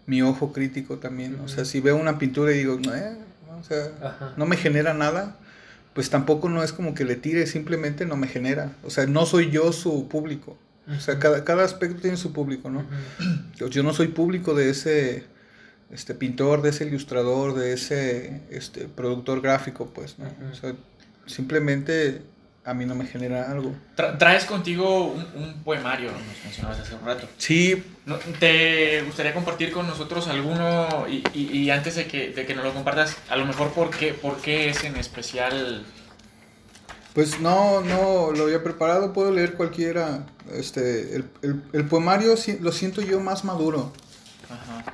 [0.05, 3.17] mi ojo crítico también, o sea, si veo una pintura y digo, eh,
[3.59, 5.37] o sea, no me genera nada,
[5.95, 8.73] pues tampoco no es como que le tire, simplemente no me genera.
[8.83, 10.57] O sea, no soy yo su público.
[10.87, 12.85] O sea, cada, cada aspecto tiene su público, ¿no?
[13.55, 15.23] Yo, yo no soy público de ese
[15.91, 20.25] este pintor, de ese ilustrador, de ese este productor gráfico, pues, ¿no?
[20.51, 20.73] O sea,
[21.25, 22.21] simplemente
[22.65, 23.73] a mí no me genera algo.
[23.95, 27.27] Tra- traes contigo un, un poemario, nos mencionabas hace un rato.
[27.37, 27.83] Sí,
[28.39, 31.07] ¿Te gustaría compartir con nosotros alguno?
[31.09, 33.89] Y, y- y antes de que, de que nos lo compartas, a lo mejor por
[33.89, 35.83] qué, por qué es en especial.
[37.13, 40.25] Pues no, no lo había preparado, puedo leer cualquiera.
[40.53, 43.91] Este, el, el- el poemario lo siento yo más maduro.
[44.49, 44.93] Ajá.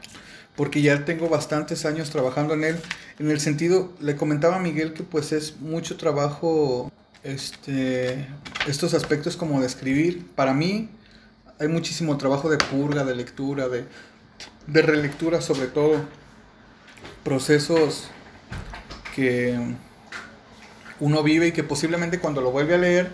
[0.56, 2.80] porque ya tengo bastantes años trabajando en él.
[3.20, 6.92] En el sentido, le comentaba a Miguel que pues es mucho trabajo,
[7.24, 8.28] este,
[8.68, 10.26] estos aspectos como de escribir.
[10.36, 10.90] Para mí
[11.62, 13.86] hay muchísimo trabajo de purga, de lectura, de,
[14.68, 16.02] de relectura sobre todo.
[17.24, 18.10] Procesos
[19.16, 19.58] que
[21.00, 23.10] uno vive y que posiblemente cuando lo vuelve a leer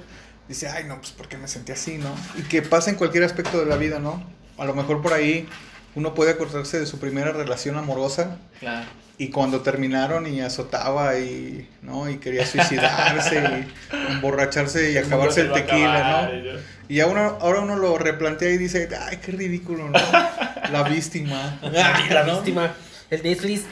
[0.47, 2.09] dice, ay no, pues porque me sentí así, ¿no?
[2.37, 4.23] Y que pasa en cualquier aspecto de la vida, ¿no?
[4.57, 5.47] A lo mejor por ahí
[5.95, 8.85] uno puede acordarse de su primera relación amorosa Claro.
[9.17, 12.09] y cuando terminaron y azotaba y, ¿no?
[12.09, 16.59] Y quería suicidarse y emborracharse y acabarse el tequila, ¿no?
[16.89, 19.99] Y ahora, uno lo replantea y dice, ay, qué ridículo, ¿no?
[20.71, 21.59] La víctima.
[21.61, 22.73] La víctima,
[23.09, 23.63] el Netflix.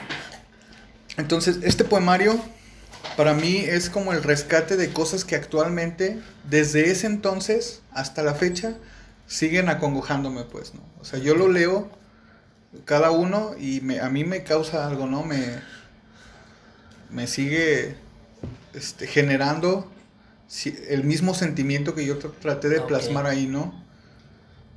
[1.17, 2.39] Entonces, este poemario
[3.15, 8.33] para mí es como el rescate de cosas que actualmente, desde ese entonces hasta la
[8.33, 8.75] fecha,
[9.27, 10.81] siguen acongojándome, pues, ¿no?
[10.99, 11.89] O sea, yo lo leo
[12.83, 15.23] cada uno y me, a mí me causa algo, ¿no?
[15.23, 15.59] Me,
[17.09, 17.95] me sigue
[18.73, 19.89] este, generando
[20.47, 22.87] si- el mismo sentimiento que yo tr- traté de Ok.
[22.87, 23.83] plasmar ahí, ¿no?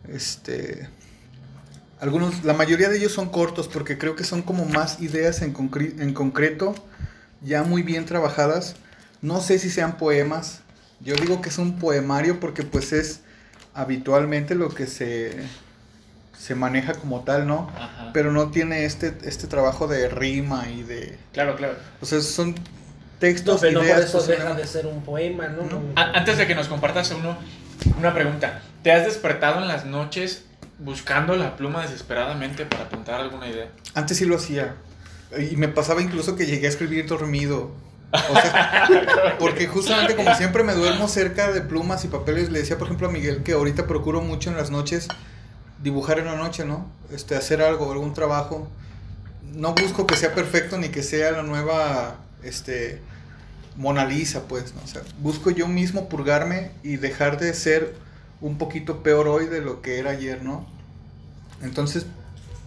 [0.09, 0.89] Este,
[2.01, 5.53] algunos, la mayoría de ellos son cortos porque creo que son como más ideas en,
[5.55, 6.75] concre- en concreto
[7.43, 8.77] ya muy bien trabajadas.
[9.23, 10.61] No sé si sean poemas.
[11.01, 13.21] Yo digo que es un poemario porque pues es
[13.75, 15.37] habitualmente lo que se,
[16.37, 17.71] se maneja como tal, ¿no?
[17.77, 18.11] Ajá.
[18.13, 21.19] Pero no tiene este, este trabajo de rima y de...
[21.33, 21.75] Claro, claro.
[22.01, 22.55] O sea, son
[23.19, 25.69] No, textos, pero no por eso deja de ser un poema, ¿no?
[25.97, 27.37] Antes de que nos compartas uno,
[27.99, 28.63] una pregunta.
[28.83, 30.45] ¿Te has despertado en las noches
[30.79, 33.69] buscando la pluma desesperadamente para apuntar alguna idea?
[33.95, 34.77] Antes sí lo hacía.
[35.51, 37.73] Y me pasaba incluso que llegué a escribir dormido.
[38.13, 38.89] O sea,
[39.39, 43.09] porque justamente como siempre me duermo cerca de plumas y papeles, le decía por ejemplo
[43.09, 45.09] a Miguel que ahorita procuro mucho en las noches
[45.83, 46.91] dibujar en la noche, ¿no?
[47.13, 48.69] Este, hacer algo, algún trabajo.
[49.55, 53.01] No busco que sea perfecto ni que sea la nueva, este,
[53.77, 54.83] Mona Lisa, pues, ¿no?
[54.83, 57.95] O sea, busco yo mismo purgarme y dejar de ser
[58.41, 60.67] un poquito peor hoy de lo que era ayer, ¿no?
[61.63, 62.07] Entonces,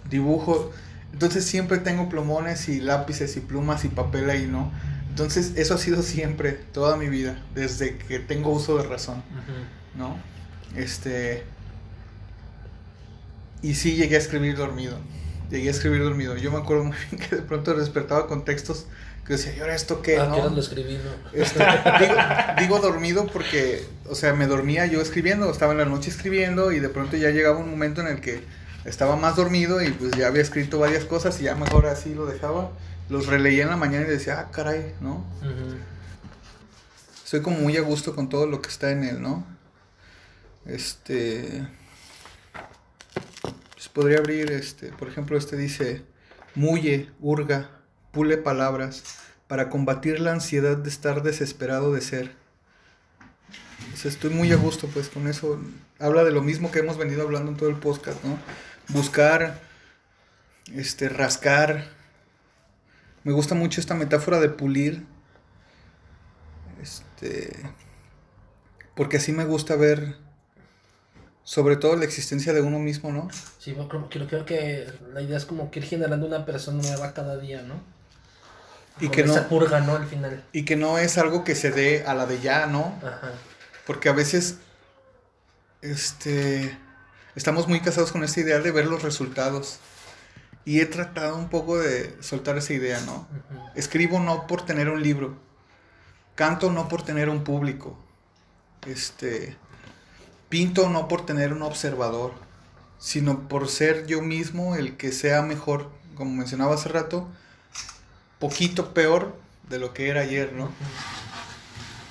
[0.10, 0.72] dibujo.
[1.14, 4.72] Entonces siempre tengo plumones y lápices y plumas y papel ahí, ¿no?
[5.10, 9.22] Entonces eso ha sido siempre, toda mi vida, desde que tengo uso de razón.
[9.96, 10.18] ¿no?
[10.76, 11.44] Este...
[13.62, 14.98] Y sí llegué a escribir dormido.
[15.50, 16.38] Llegué a escribir dormido.
[16.38, 18.88] Yo me acuerdo muy bien que de pronto despertaba con textos
[19.26, 20.18] que decía, ¿y ahora esto qué?
[20.18, 20.36] Ah, no?
[20.36, 21.40] ¿qué horas lo escribí, no?
[21.40, 21.60] Este,
[22.00, 22.16] digo,
[22.60, 26.80] digo dormido porque, o sea, me dormía yo escribiendo, estaba en la noche escribiendo y
[26.80, 28.44] de pronto ya llegaba un momento en el que
[28.86, 32.26] estaba más dormido y pues ya había escrito varias cosas y ya mejor así lo
[32.26, 32.72] dejaba.
[33.10, 35.26] Los releía en la mañana y decía, ah, caray, ¿no?
[35.42, 35.76] Ujú.
[37.26, 39.46] Soy como muy a gusto con todo lo que está en él, ¿no?
[40.66, 41.68] Este...
[43.74, 46.04] Pues podría abrir, este, por ejemplo, este dice,
[46.56, 47.81] mulle, hurga,
[48.12, 49.04] pule palabras,
[49.48, 52.32] para combatir la ansiedad de estar desesperado de ser.
[54.04, 55.60] Estoy muy a gusto, pues, con eso.
[56.00, 58.38] Habla de lo mismo que hemos venido hablando en todo el podcast, ¿no?
[58.90, 59.60] Buscar,
[60.74, 61.86] este, rascar.
[63.24, 65.06] Me gusta mucho esta metáfora de pulir.
[66.82, 67.56] Este,
[68.96, 70.16] porque así me gusta ver,
[71.44, 73.28] sobre todo la existencia de uno mismo, ¿no?
[73.60, 77.38] Sí, creo- creo que la idea es como que ir generando una persona nueva cada
[77.38, 77.76] día, ¿no?
[79.02, 79.96] Y que no- esa purga, ¿no?
[79.96, 80.44] Al final.
[80.54, 82.94] Y que no es algo que se dé a la de ya, ¿no?
[83.04, 83.32] Ajá.
[83.86, 84.58] Porque a veces,
[85.82, 86.78] este,
[87.36, 89.80] estamos muy casados con esta idea de ver los resultados.
[90.64, 93.28] Y he tratado un poco de soltar esa idea, ¿no?
[93.76, 95.36] Escribo no por tener un libro.
[96.36, 97.98] Canto no por tener un público.
[98.86, 99.56] Este,
[100.50, 102.34] pinto no por tener un observador,
[103.00, 107.28] sino por ser yo mismo el que sea mejor, como mencionaba hace rato,
[108.42, 109.38] poquito peor
[109.70, 110.70] de lo que era ayer, ¿no?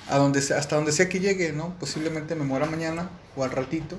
[0.09, 1.75] a donde sea- hasta donde sea que llegue, ¿no?
[1.79, 3.97] Posiblemente me muera mañana o al ratito.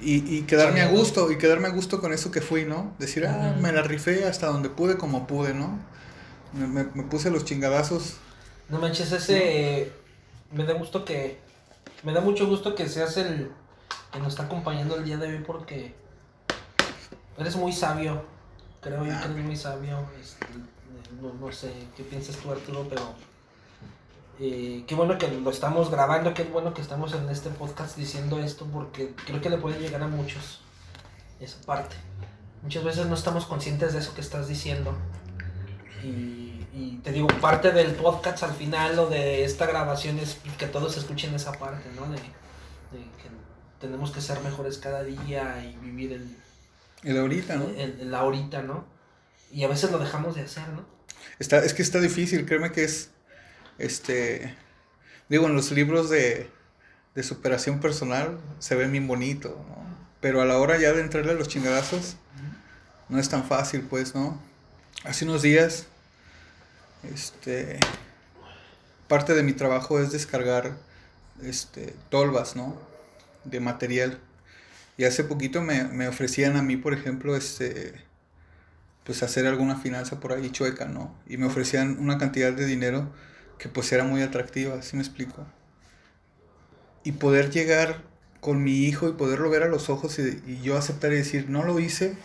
[0.00, 2.94] Y, y quedarme a gusto, y quedarme a gusto con eso que fui, ¿no?
[2.98, 5.78] Decir, ah, me la rifé hasta donde pude, como pude, ¿no?
[6.54, 8.14] Me, me- me puse los chingadazos.
[8.70, 9.92] No manches, ese.
[10.52, 11.38] Me da gusto que.
[12.02, 13.50] Me da mucho gusto que seas el
[14.12, 15.94] que nos está acompañando el día de hoy porque.
[17.36, 18.24] Eres muy sabio.
[18.80, 19.98] Creo yo que eres muy sabio.
[20.18, 20.46] este,
[21.20, 23.14] no, no sé qué piensas tú, Arturo, pero.
[24.38, 28.38] eh, qué bueno que lo estamos grabando, qué bueno que estamos en este podcast diciendo
[28.40, 30.60] esto porque creo que le puede llegar a muchos
[31.40, 31.96] esa parte.
[32.62, 34.96] Muchas veces no estamos conscientes de eso que estás diciendo.
[36.02, 40.66] Y, y te digo, parte del podcast al final o de esta grabación es que
[40.66, 42.06] todos escuchen esa parte, ¿no?
[42.10, 43.30] De, de que
[43.78, 46.36] tenemos que ser mejores cada día y vivir el,
[47.02, 47.68] El ahorita, ¿no?
[47.70, 48.84] el, el ahorita, ¿no?
[49.50, 50.84] Y a veces lo dejamos de hacer, ¿no?
[51.38, 53.10] Está, es que está difícil, créeme que es,
[53.78, 54.54] este,
[55.28, 56.50] digo, en los libros de,
[57.14, 59.80] de superación personal se ve bien bonito, ¿no?
[60.20, 62.16] Pero a la hora ya de entrarle a los chingadazos,
[63.08, 64.40] no es tan fácil, pues, ¿no?
[65.04, 65.86] Hace unos días,
[67.12, 67.80] este,
[69.08, 70.76] parte de mi trabajo es descargar,
[71.42, 72.78] este, tolvas, ¿no?
[73.44, 74.20] De material.
[74.98, 77.94] Y hace poquito me, me ofrecían a mí, por ejemplo, este,
[79.04, 81.14] pues hacer alguna finanza por ahí chueca, ¿no?
[81.28, 83.12] Y me ofrecían una cantidad de dinero
[83.58, 85.46] que pues era muy atractiva, ¿sí me explico?
[87.04, 88.02] Y poder llegar
[88.40, 91.48] con mi hijo y poderlo ver a los ojos y, y yo aceptar y decir,
[91.48, 92.16] no lo hice,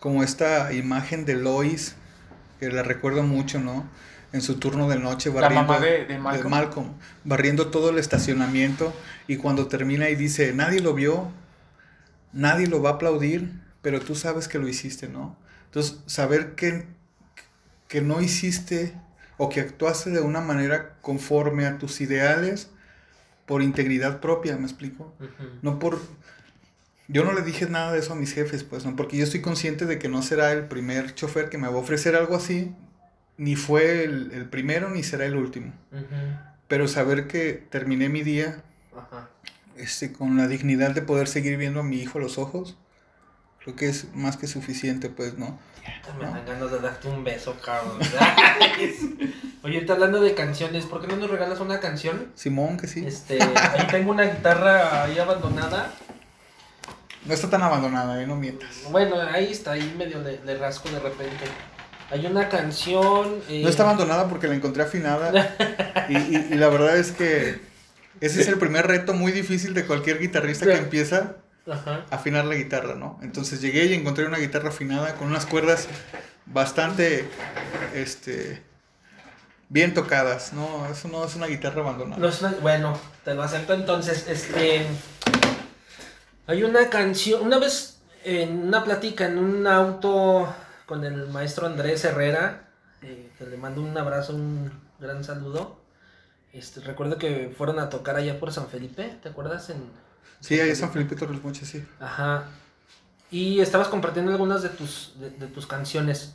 [0.00, 1.96] como esta imagen de Lois,
[2.60, 3.88] que la recuerdo mucho, ¿no?
[4.32, 6.94] En su turno de noche La barriendo mamá de- de Malcolm.
[7.24, 8.94] barriendo todo el estacionamiento
[9.28, 11.32] y cuando termina y dice, nadie lo vio,
[12.32, 13.50] nadie lo va a aplaudir,
[13.82, 15.36] pero tú sabes que lo hiciste, ¿no?
[15.66, 16.86] Entonces, saber que,
[17.88, 18.94] que no hiciste
[19.36, 22.70] o que actuaste de una manera conforme a tus ideales
[23.46, 25.14] por integridad propia, ¿me explico?
[25.62, 26.00] No por...
[27.08, 28.96] Yo no le dije nada de eso a mis jefes, pues, ¿no?
[28.96, 31.78] Porque yo estoy consciente de que no será el primer chofer que me va a
[31.78, 32.74] ofrecer algo así,
[33.36, 35.72] ni fue el, el primero ni será el último.
[36.66, 38.64] Pero saber que terminé mi día
[38.96, 39.28] Ajá.
[39.76, 42.76] este, con la dignidad de poder seguir viendo a mi hijo a los ojos,
[43.66, 45.58] creo que es más que suficiente, pues, ¿no?
[46.18, 47.98] Me dan ganas de darte un beso, cabrón.
[49.62, 52.28] Oye, ahorita hablando de canciones, ¿por qué no nos regalas una canción?
[52.36, 53.04] Simón, que sí.
[53.04, 55.92] Este, ahí tengo una guitarra ahí abandonada.
[57.24, 58.26] No está tan abandonada, ¿eh?
[58.26, 58.68] No mientas.
[58.90, 61.44] Bueno, ahí está, ahí medio le, le rasco de repente.
[62.10, 63.40] Hay una canción.
[63.48, 65.32] eh, No está abandonada porque la encontré afinada.
[66.08, 67.58] Y, y- y la verdad es que
[68.20, 71.34] ese es el primer reto muy difícil de cualquier guitarrista que empieza
[71.70, 72.04] Ajá.
[72.10, 73.18] afinar la guitarra, ¿no?
[73.22, 75.88] Entonces llegué y encontré una guitarra afinada con unas cuerdas
[76.46, 77.28] bastante,
[77.94, 78.62] este,
[79.68, 80.86] bien tocadas, ¿no?
[80.86, 82.20] Eso no es una guitarra abandonada.
[82.20, 84.26] No es una- bueno, te lo acepto entonces.
[84.28, 84.86] Este.
[86.46, 87.42] Hay una canción.
[87.42, 90.52] Una vez en una plática en un auto
[90.86, 92.68] con el maestro Andrés Herrera,
[93.02, 95.80] eh, que le mando un abrazo, un gran saludo.
[96.52, 99.68] Este, recuerdo que fueron a tocar allá por San Felipe, ¿te acuerdas?
[99.70, 99.82] En,
[100.40, 101.84] Sí, ahí es San Felipe Torres Mocha, sí.
[102.00, 102.44] Ajá.
[103.30, 106.34] Y estabas compartiendo algunas de tus, de, de tus canciones.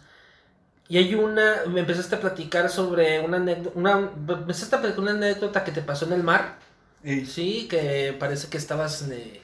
[0.89, 5.01] Y hay una, me empezaste a platicar sobre una anécdota, una, me empezaste a platicar
[5.03, 6.57] una anécdota que te pasó en el mar.
[7.03, 9.41] Ey, Sí, que parece que estabas eh,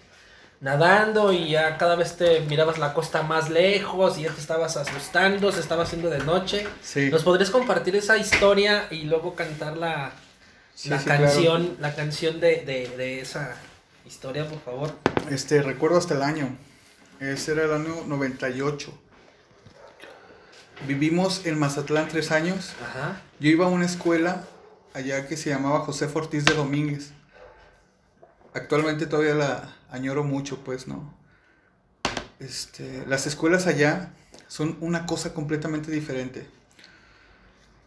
[0.60, 4.76] nadando y ya cada vez te mirabas la costa más lejos y ya te estabas
[4.76, 6.68] asustando, se estaba haciendo de noche.
[6.82, 7.10] sí.
[7.10, 10.12] ¿Nos podrías compartir esa historia y luego cantar la,
[10.76, 11.24] Sí, la sí, claro.
[11.24, 13.56] canción, la canción de, de, de esa
[14.08, 14.95] historia, por favor?
[15.30, 16.55] Este, recuerdo hasta el año.
[17.20, 18.97] Ese era el año 98.
[20.88, 22.74] Vivimos en Mazatlán tres años.
[22.82, 23.22] Ajá.
[23.39, 24.47] Yo iba a una escuela
[24.93, 27.12] allá que se llamaba José Ortiz de Domínguez.
[28.53, 31.14] Actualmente todavía la añoro mucho, pues, ¿no?
[32.39, 34.14] Este, las escuelas allá
[34.47, 36.47] son una cosa completamente diferente.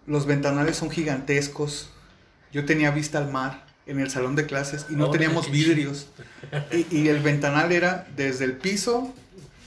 [0.06, 1.90] Los ventanales son gigantescos.
[2.52, 6.08] Yo tenía vista al mar en el salón de clases y no Oh, teníamos vidrios.
[6.72, 9.12] Y, y el ventanal era desde el piso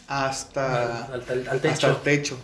[0.07, 1.89] hasta, al, al- al hasta techo.
[1.89, 2.37] el techo.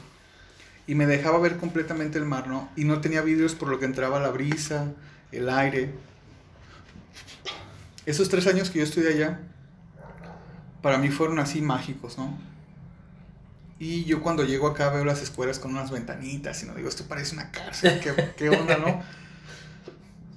[0.87, 2.69] Y me dejaba ver completamente el mar, ¿no?
[2.75, 4.87] Y no tenía vidrios por lo que entraba la brisa,
[5.31, 5.91] el aire.
[8.05, 9.39] Esos tres años que yo estudié allá,
[10.81, 12.37] para mí fueron así mágicos, ¿no?
[13.77, 17.05] Y yo cuando llego acá veo las escuelas con unas ventanitas y no digo, esto
[17.07, 19.01] parece una cárcel, ¿qué, qué onda, no?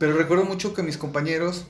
[0.02, 1.64] Pero recuerdo mucho que mis compañeros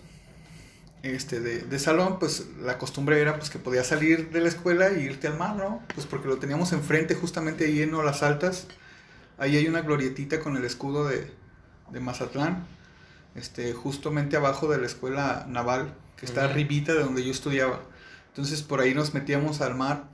[1.02, 4.88] este, de, de salón, pues la costumbre era pues que podías salir de la escuela
[4.88, 5.82] e irte al mar, ¿no?
[5.94, 8.68] Pues porque lo teníamos enfrente, justamente ahí en las altas.
[9.36, 11.30] Ahí hay una glorietita con el escudo de,
[11.90, 12.64] de Mazatlán,
[13.34, 17.82] este, justamente abajo de la escuela naval, que está arribita de donde yo estudiaba.
[18.28, 20.04] Entonces por ahí nos metíamos al mar.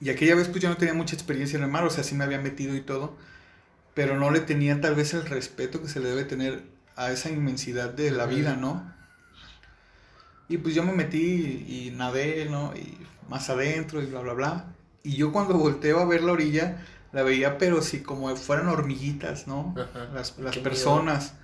[0.00, 2.16] Y aquella vez pues yo no tenía mucha experiencia en el mar, o sea, sí
[2.16, 3.16] me había metido y todo,
[3.94, 7.30] pero no le tenía tal vez el respeto que se le debe tener a esa
[7.30, 8.92] inmensidad de la vida, ¿no?
[10.48, 12.74] Y pues yo me metí y, y nadé, ¿no?
[12.76, 14.64] Y más adentro y bla, bla, bla.
[15.02, 19.46] Y yo cuando volteo a ver la orilla, la veía, pero sí, como fueran hormiguitas,
[19.46, 19.74] ¿no?
[19.76, 20.10] Ajá.
[20.12, 21.34] Las, las personas.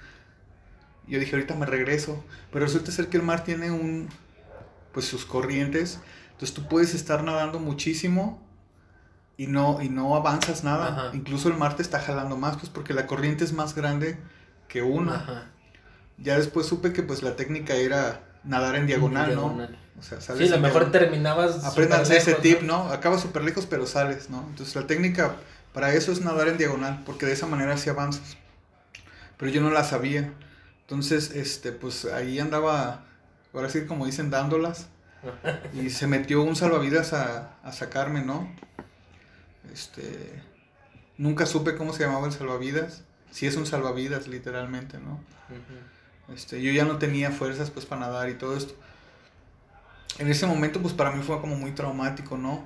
[1.06, 2.22] Yo dije, ahorita me regreso.
[2.52, 4.08] Pero resulta ser que el mar tiene un,
[4.92, 6.00] pues sus corrientes.
[6.32, 8.46] Entonces tú puedes estar nadando muchísimo
[9.36, 10.88] y no, y no avanzas nada.
[10.88, 11.10] Ajá.
[11.14, 14.18] Incluso el mar te está jalando más, pues porque la corriente es más grande
[14.70, 15.12] que uno.
[15.12, 15.50] Ajá.
[16.16, 19.72] Ya después supe que pues la técnica era nadar en diagonal, Diagonal.
[19.72, 20.00] ¿no?
[20.00, 21.64] O sea, sales Sí, a lo mejor terminabas.
[21.64, 22.88] Aprendan ese tip, ¿no?
[22.90, 24.46] Acabas súper lejos, pero sales, ¿no?
[24.48, 25.36] Entonces la técnica
[25.74, 28.36] para eso es nadar en diagonal, porque de esa manera sí avanzas.
[29.36, 30.32] Pero yo no la sabía.
[30.82, 33.04] Entonces, este, pues ahí andaba,
[33.52, 34.88] ahora sí como dicen, dándolas.
[35.74, 38.50] Y se metió un salvavidas a, a sacarme, ¿no?
[39.72, 40.42] Este,
[41.18, 43.04] nunca supe cómo se llamaba el salvavidas.
[43.30, 45.12] Si es un salvavidas, literalmente, ¿no?
[45.48, 46.34] Ujú.
[46.34, 48.74] Este, yo ya no tenía fuerzas pues para nadar y todo esto.
[50.18, 52.64] En ese momento pues para mí fue como muy traumático, ¿no?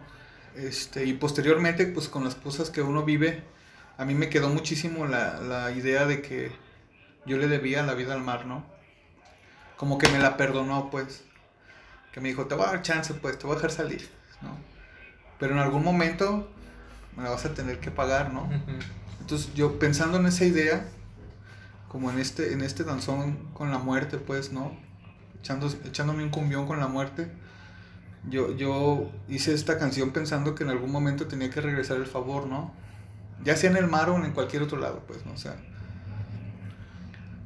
[0.56, 3.42] Este, y posteriormente pues con las cosas que uno vive,
[3.96, 6.52] a mí me quedó muchísimo la, la idea de que
[7.26, 8.64] yo le debía la vida al mar, ¿no?
[9.76, 11.24] Como que me la perdonó pues.
[12.12, 14.08] Que me dijo, te voy a dar chance pues, te voy a dejar salir,
[14.40, 14.56] ¿no?
[15.38, 16.48] Pero en algún momento
[17.16, 18.42] me la vas a tener que pagar, ¿no?
[18.42, 18.78] Ujú.
[19.20, 20.86] Entonces yo pensando en esa idea,
[21.88, 24.76] como en este, en este danzón con la muerte, pues, ¿no?
[25.38, 27.30] Echando, echándome un cumbión con la muerte,
[28.28, 32.46] yo, yo hice esta canción pensando que en algún momento tenía que regresar el favor,
[32.46, 32.72] ¿no?
[33.44, 35.32] Ya sea en el mar o en cualquier otro lado, pues, ¿no?
[35.32, 35.56] O sea,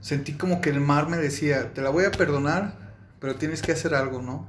[0.01, 2.75] sentí como que el mar me decía, te la voy a perdonar,
[3.21, 4.47] pero tienes que hacer algo, ¿no?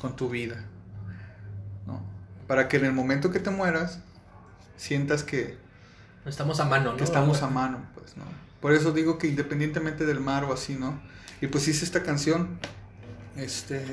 [0.00, 0.64] Con tu vida,
[1.86, 2.02] ¿no?
[2.48, 4.00] Para que en el momento que te mueras,
[4.76, 5.56] sientas que,
[6.24, 6.96] Estamos a mano, ¿no?
[6.96, 8.24] que estamos a mano, pues, ¿no?
[8.60, 11.00] Por eso digo que independientemente del mar o así, ¿no?
[11.40, 12.58] Y pues hice esta canción,
[13.36, 13.84] este,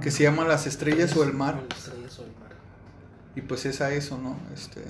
[0.00, 2.50] que se llama Las estrellas o el mar, Las estrellas o el mar.
[3.36, 4.36] y pues es a eso, ¿no?
[4.52, 4.82] Este,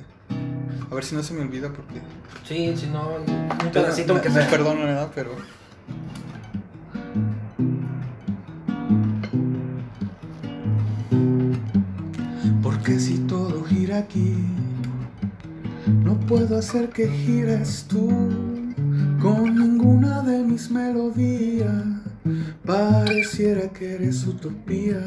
[0.90, 2.00] a ver si no se me olvida porque...
[2.48, 4.48] Sí, si no, un pedacito me sea.
[4.48, 5.12] perdono, ¿verdad?
[5.14, 5.32] Pero...
[12.62, 14.34] Porque si todo gira aquí,
[15.86, 18.08] no puedo hacer que gires tú
[19.20, 21.84] con ninguna de mis melodías.
[22.64, 25.00] Pareciera que eres utopía.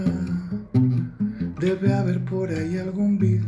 [1.60, 3.44] Debe haber por ahí algún beat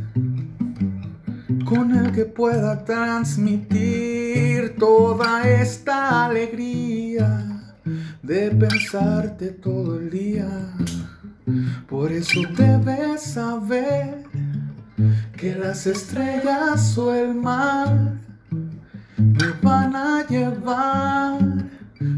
[1.66, 7.74] con el que pueda transmitir toda esta alegría
[8.22, 10.50] de pensarte todo el día.
[11.88, 14.26] Por eso debes saber
[15.42, 17.90] que las estrellas o el mar
[19.18, 21.40] me van a llevar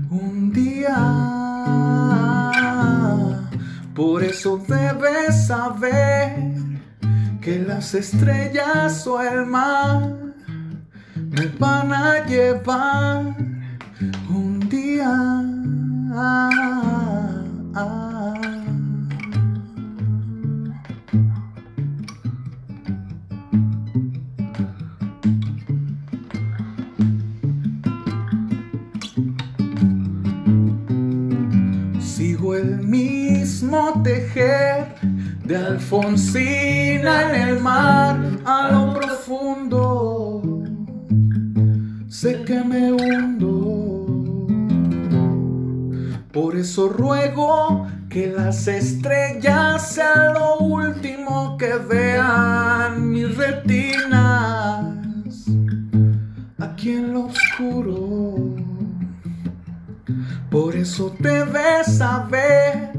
[0.09, 0.97] un día.
[3.95, 6.35] Por eso debes saber
[7.39, 10.17] que las estrellas o el mar
[11.15, 13.37] me van a llevar
[14.29, 15.39] un día.
[33.03, 34.95] Mismo tejer
[35.43, 40.41] de Alfonsina en el mar a lo profundo.
[42.07, 44.47] Sé que me hundo.
[46.31, 54.85] Por eso ruego que las estrellas sean lo último que vean mis retinas
[56.59, 58.63] aquí en lo oscuro.
[60.49, 62.92] Por eso debes saber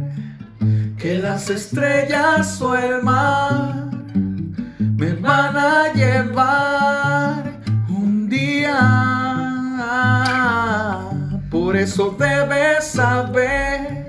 [1.04, 3.90] que las estrellas o el mar
[4.78, 8.78] me van a llevar un día.
[11.50, 14.08] Por eso debes saber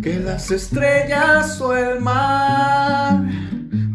[0.00, 3.20] que las estrellas o el mar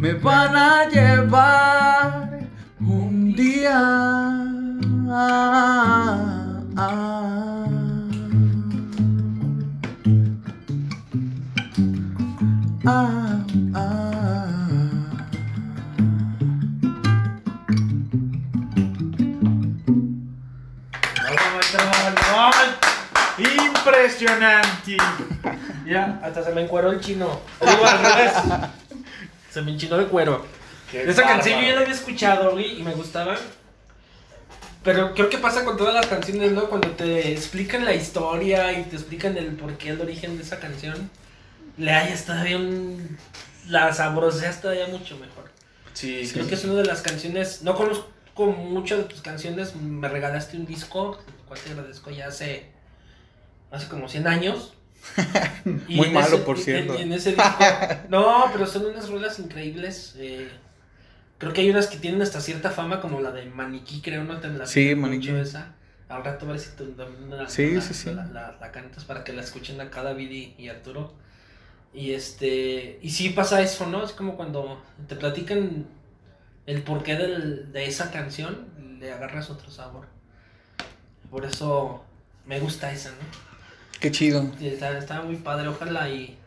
[0.03, 2.49] me van a llevar
[2.81, 4.27] un día.
[12.89, 14.47] Ah, ah.
[23.38, 24.97] Impresionante.
[25.85, 27.41] Ya, hasta se me encueró el chino.
[27.59, 28.31] Digo al revés.
[29.51, 30.45] Se me enchinó el cuero.
[30.89, 33.35] Qué Esa canción yo ya la había escuchado, güey, y me gustaba.
[34.85, 36.69] Pero creo que pasa con todas las canciones, ¿no?
[36.69, 41.09] Cuando te explican la historia y te explican el porqué, el origen de esa canción,
[41.78, 43.17] le hayas todavía un...
[43.67, 45.51] La sabroseas todavía mucho mejor.
[45.93, 47.63] Sí, Creo que es una de las canciones...
[47.63, 52.28] No conozco muchas de tus canciones, me regalaste un disco, el cual te agradezco ya
[52.28, 52.71] hace...
[53.71, 54.73] Hace como 100 años.
[55.88, 56.97] Y Muy en malo, ese- por cierto.
[56.97, 57.57] y en ese disco...
[58.09, 60.15] No, pero son unas ruedas increíbles.
[60.17, 60.49] eh,
[61.38, 64.39] creo que hay unas que tienen hasta cierta fama, como la de Maniquí, creo, ¿no?
[64.39, 65.30] Te la Sí, Maniquí.
[65.30, 65.73] esa.
[66.09, 68.11] Al rato a ver si tú también la, Sí, la- sí, sí.
[68.13, 71.13] La, la- la cantas para que la escuchen acá David y, y Arturo.
[71.93, 72.99] Y este.
[73.01, 74.03] Y sí pasa eso, ¿no?
[74.03, 75.88] Es como cuando te platican
[76.65, 78.67] el porqué del- de esa canción,
[78.99, 80.05] le agarras otro sabor.
[81.31, 82.03] Por eso
[82.45, 83.17] me gusta esa, ¿no?
[83.99, 84.45] Qué chido.
[84.61, 86.38] Está, está muy padre, ojalá y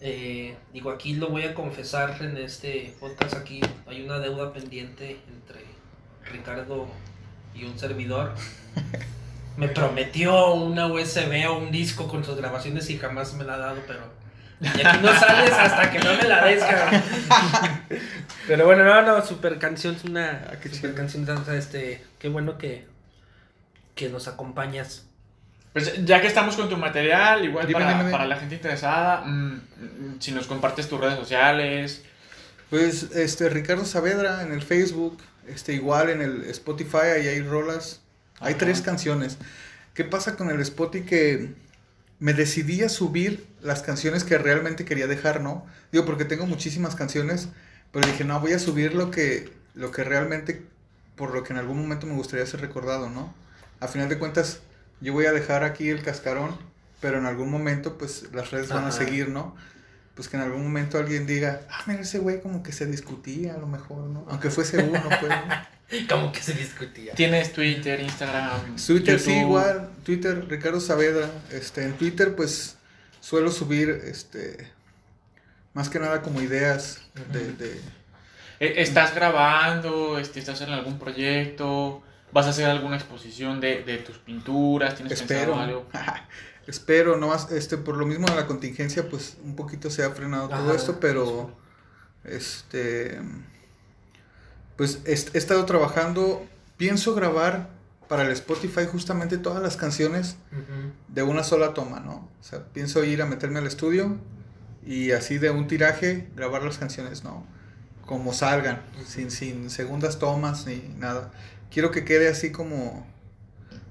[0.00, 5.18] eh, digo aquí lo voy a confesar en este podcast aquí hay una deuda pendiente
[5.32, 5.64] entre
[6.32, 6.86] Ricardo
[7.54, 8.34] y un servidor.
[9.56, 13.58] Me prometió una USB o un disco con sus grabaciones y jamás me la ha
[13.58, 14.00] dado, pero
[14.60, 17.02] y aquí no sales hasta que no me la des, cabrón.
[18.46, 22.02] Pero bueno, no, no, super canción, es una Ah, qué super canción, o sea, este,
[22.18, 22.86] qué bueno que
[23.94, 25.06] que nos acompañas.
[25.72, 28.12] Pues ya que estamos con tu material, igual Dime, para, dime, dime.
[28.12, 32.02] para la gente interesada, mm, mm, si nos compartes tus redes sociales.
[32.70, 38.00] Pues este Ricardo Saavedra en el Facebook, este igual en el Spotify, ahí hay rolas,
[38.40, 38.58] hay Ajá.
[38.58, 39.38] tres canciones.
[39.94, 41.54] ¿Qué pasa con el Spotify que
[42.18, 45.66] me decidí a subir las canciones que realmente quería dejar, ¿no?
[45.92, 47.48] Digo, porque tengo muchísimas canciones,
[47.92, 50.62] pero dije, no, voy a subir lo que lo que realmente
[51.16, 53.34] por lo que en algún momento me gustaría ser recordado, ¿no?
[53.80, 54.60] A final de cuentas,
[55.00, 56.56] yo voy a dejar aquí el cascarón,
[57.00, 58.98] pero en algún momento pues las redes van a Ajá.
[58.98, 59.54] seguir, ¿no?
[60.16, 63.54] pues que en algún momento alguien diga, ah, mira, ese güey como que se discutía
[63.54, 64.24] a lo mejor, ¿no?
[64.30, 65.30] Aunque fuese uno, pues.
[65.30, 65.75] ¿no?
[66.08, 67.12] Como que se discutía.
[67.14, 69.90] Tienes Twitter, Instagram, Twitter sí, igual.
[70.04, 71.30] Twitter, Ricardo Saavedra.
[71.50, 72.76] Este, en Twitter, pues,
[73.20, 74.70] suelo subir, este,
[75.74, 77.00] más que nada como ideas
[77.32, 77.80] de, de-
[78.58, 80.18] Eh, ¿Estás grabando?
[80.18, 82.02] Este, ¿Estás en algún proyecto?
[82.32, 84.96] ¿Vas a hacer alguna exposición de, de tus pinturas?
[84.96, 85.52] ¿Tienes espero.
[85.52, 85.86] pensado algo?
[86.66, 90.10] espero, no más, este, por lo mismo de la contingencia, pues, un poquito se ha
[90.10, 91.56] frenado todo esto, pero,
[92.24, 93.20] este,
[94.76, 96.44] pues, he, estado trabajando,
[96.76, 97.68] pienso grabar
[98.08, 100.36] para el Spotify justamente todas las canciones
[101.08, 102.28] de una sola toma, ¿no?
[102.40, 104.16] O sea, pienso ir a meterme al estudio
[104.84, 107.44] y así de un tiraje grabar las canciones, ¿no?
[108.04, 111.32] Como salgan, sin, sin segundas tomas ni nada.
[111.70, 113.04] Quiero que quede así como,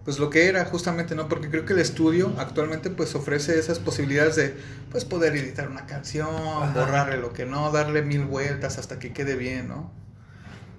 [0.06, 1.28] pues lo que era justamente, ¿no?
[1.28, 4.56] Porque creo que el estudio actualmente pues ofrece esas posibilidades de,
[4.92, 6.72] pues poder editar una canción, Ajá.
[6.74, 9.92] borrarle lo que no, darle mil vueltas hasta que quede bien, ¿no?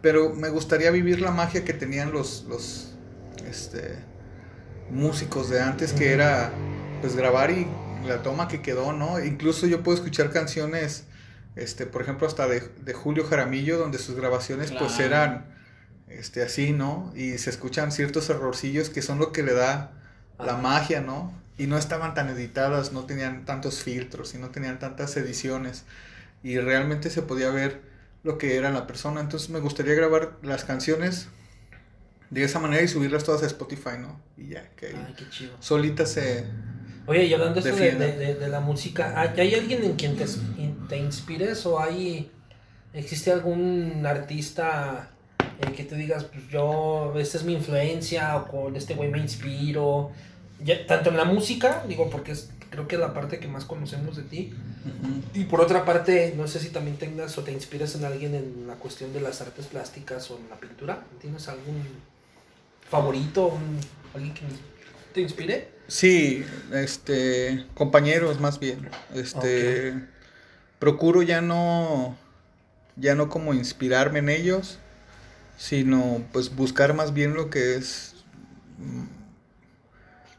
[0.06, 2.92] Pero me gustaría vivir la magia que tenían los, los,
[3.44, 3.96] este,
[4.88, 6.52] músicos de antes, que era
[7.00, 7.66] pues grabar y
[8.06, 9.18] la toma que quedó, ¿no?
[9.18, 11.06] Incluso yo puedo escuchar canciones,
[11.56, 15.46] este, por ejemplo, hasta de, de Julio Jaramillo, donde sus grabaciones pues eran
[16.06, 17.12] este, así, ¿no?
[17.16, 19.90] Y se escuchan ciertos errorcillos que son lo que le da
[20.38, 21.32] la magia, ¿no?
[21.58, 25.82] Y no estaban tan editadas, no tenían tantos filtros y no tenían tantas ediciones.
[26.44, 27.95] Y realmente se podía ver
[28.26, 29.20] lo que era la persona.
[29.20, 31.28] Entonces me gustaría grabar las canciones
[32.30, 34.20] de esa manera y subirlas todas a Spotify, ¿no?
[34.36, 35.52] Y ya, que Ay, qué chido.
[35.60, 36.44] solitas se...
[37.06, 40.26] Oye, y hablando de, de, de- de- la música, ¿hay, alguien en quien te,
[40.88, 42.32] te inspires o hay
[42.92, 45.10] existe algún artista
[45.60, 49.18] eh, que te digas, pues yo, esta es mi influencia o con este güey me
[49.18, 50.10] inspiro?
[50.64, 53.64] Ya, tanto en la música, digo, porque es, creo que es la parte que más
[53.64, 54.52] conocemos de ti.
[55.34, 58.66] Y por otra parte, no sé si también tengas o te inspiras en alguien en
[58.66, 61.04] la cuestión de las artes plásticas o en la pintura.
[61.20, 61.82] ¿Tienes algún
[62.88, 63.80] favorito, un-
[64.14, 64.42] alguien que
[65.12, 65.68] te inspire?
[65.88, 68.88] Sí, este, compañeros más bien.
[69.14, 69.94] Este,
[70.78, 72.16] procuro ya no,
[72.96, 74.78] ya no como inspirarme en ellos,
[75.58, 78.14] sino pues buscar más bien lo que es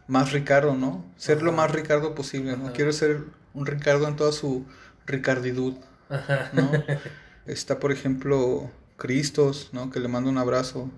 [0.07, 1.05] más Ricardo, ¿no?
[1.17, 2.65] Ser lo más Ricardo posible, ¿no?
[2.65, 2.73] Ajá.
[2.73, 4.65] Quiero ser un Ricardo en toda su
[5.05, 5.75] ricardidud,
[6.09, 6.49] Ajá.
[6.53, 6.71] ¿no?
[7.45, 9.89] Está, por ejemplo, Cristos, ¿no?
[9.89, 10.89] Que le mando un abrazo.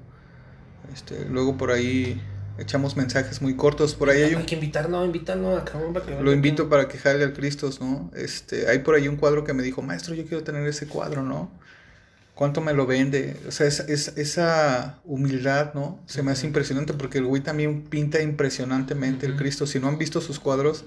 [0.94, 2.22] Este, luego por ahí
[2.58, 3.96] echamos mensajes muy cortos.
[3.96, 7.24] Por ahí hay un Hay que invitarlo, invitarlo a que lo invito para que jale
[7.24, 8.12] al Cristos, ¿no?
[8.16, 11.24] Este, hay por ahí un cuadro que me dijo, maestro, yo quiero tener ese cuadro,
[11.24, 11.52] ¿no?
[12.40, 13.36] ¿Cuánto me lo vende?
[13.50, 16.00] O sea, es, es- esa humildad, ¿no?
[16.06, 19.36] Se me hace impresionante porque el güey también pinta impresionantemente el.
[19.36, 19.68] Cristo.
[19.68, 20.86] Si no han visto sus cuadros,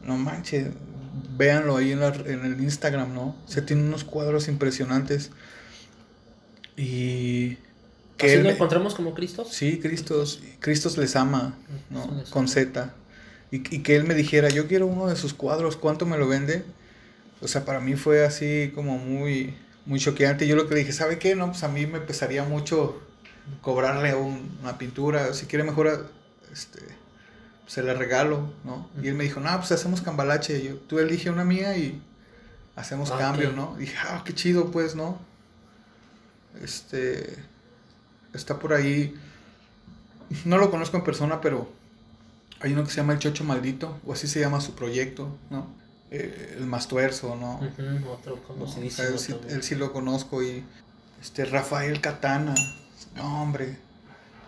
[0.00, 0.68] no manches,
[1.36, 3.36] véanlo ahí en, la- en el Instagram, ¿no?
[3.44, 5.32] O sea, tiene unos cuadros impresionantes.
[6.76, 7.56] Y...
[8.16, 9.48] que ¿Así lo encontramos como Cristos?
[9.48, 11.58] Sí, Cristos, Cristos les ama,
[11.90, 12.00] ¿no?
[12.02, 12.48] Cristos les Con.
[12.48, 12.94] Z.
[13.50, 16.28] Y, y que él me dijera, yo quiero uno de sus cuadros, ¿cuánto me lo
[16.28, 16.64] vende?
[17.40, 19.54] O sea, para mí fue así como muy,
[19.88, 20.46] muy choqueante.
[20.46, 21.34] Yo lo que le dije, ¿sabe qué?
[21.34, 23.00] No, pues a mí me pesaría mucho
[23.62, 25.34] cobrarle un- una pintura.
[25.34, 26.10] Si quiere mejor,
[26.52, 26.78] este,
[27.66, 28.88] se la regalo, ¿no?
[29.02, 30.62] Y él me dijo, no, pues hacemos cambalache.
[30.62, 32.00] Yo, tú elige una mía y
[32.76, 33.52] hacemos Ah, cambio.
[33.52, 33.74] ¿no?
[33.78, 35.18] Y dije, ah, qué chido, pues, ¿no?
[36.62, 37.36] Este,
[38.34, 39.14] está por ahí,
[40.44, 41.70] no lo conozco en persona, pero
[42.60, 45.66] hay uno que se llama El Chocho Maldito, o así se llama su proyecto, ¿no?
[46.10, 47.56] Eh, el Mastuerzo, ¿no?
[47.56, 48.90] Ujú, otro No, o conocidísimo.
[49.06, 49.56] sea, él, sí, también.
[49.56, 50.64] él sí lo conozco y
[51.20, 52.54] este Rafael Catana,
[53.14, 53.76] no hombre,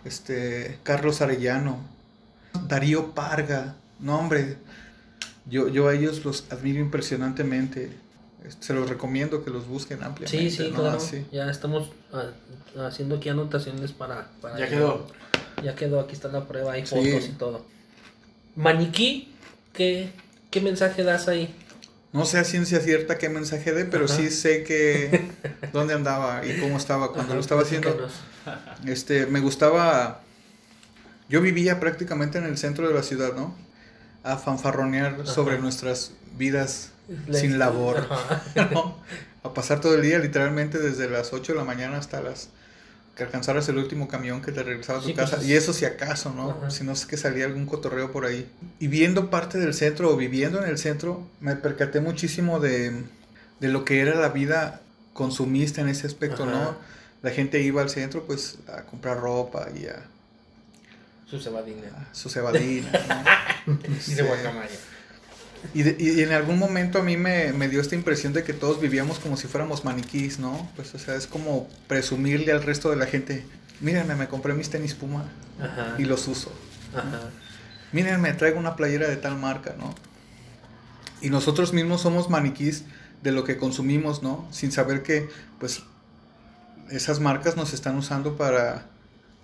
[0.04, 1.78] este Carlos Arellano,
[2.66, 4.56] Darío Parga, no hombre,
[5.46, 7.90] yo, yo a ellos los admiro impresionantemente,
[8.42, 10.50] Este, se los recomiendo que los busquen ampliamente.
[10.50, 10.76] Sí, sí, ¿no?
[10.80, 10.96] claro.
[10.96, 11.26] Así.
[11.30, 12.30] Ya estamos ah,
[12.86, 14.28] haciendo aquí anotaciones para.
[14.40, 15.06] para Ya quedó.
[15.62, 16.94] Ya quedó, aquí está la prueba, hay Sí.
[16.94, 17.66] fotos y todo.
[18.56, 19.34] Maniquí,
[19.74, 20.10] ¿qué,
[20.50, 21.54] qué mensaje das ahí?
[22.12, 24.16] No sé a ciencia cierta qué mensaje de, pero Ajá.
[24.16, 25.30] sí sé que
[25.72, 28.08] dónde andaba y cómo estaba cuando Ajá, lo estaba haciendo.
[28.86, 30.22] Este, me gustaba.
[31.28, 33.54] Yo vivía prácticamente en el centro de la ciudad, ¿no?
[34.24, 35.26] A fanfarronear Ajá.
[35.26, 36.90] sobre nuestras vidas
[37.32, 38.08] sin labor.
[39.42, 42.50] A pasar todo el día, literalmente desde las 8 de la mañana hasta las.
[43.20, 45.42] Que alcanzaras el último camión que te regresaba a tu Sí, casa.
[45.44, 46.70] Y eso si acaso, ¿no?
[46.70, 48.50] Si no es que salía algún cotorreo por ahí.
[48.78, 52.92] Y viendo parte del centro o viviendo en el centro, me percaté muchísimo de,
[53.60, 54.80] de lo que era la vida
[55.12, 56.46] consumista en ese aspecto.
[56.46, 56.76] ¿no?
[57.20, 60.02] La gente iba al centro pues a comprar ropa y a,
[61.28, 61.88] Su cebadina.
[62.10, 62.90] a su cebadina,
[63.66, 63.78] ¿no?
[64.08, 64.70] Y de guacamaya.
[65.74, 68.52] Y, de- y en algún momento a mí me, me dio esta impresión de que
[68.52, 70.70] todos vivíamos como si fuéramos maniquís, ¿no?
[70.76, 73.44] Pues, o sea, es como presumirle al resto de la gente,
[73.80, 75.24] mírenme, me compré mis tenis Puma
[75.60, 75.94] Ajá.
[75.98, 76.52] y los uso.
[76.94, 77.20] Ajá.
[77.92, 79.94] Mírenme, traigo una playera de tal marca, ¿no?
[81.20, 82.84] Y nosotros mismos somos maniquís
[83.22, 84.48] de lo que consumimos, ¿no?
[84.50, 85.82] Sin saber que, pues,
[86.90, 88.86] esas marcas nos están usando para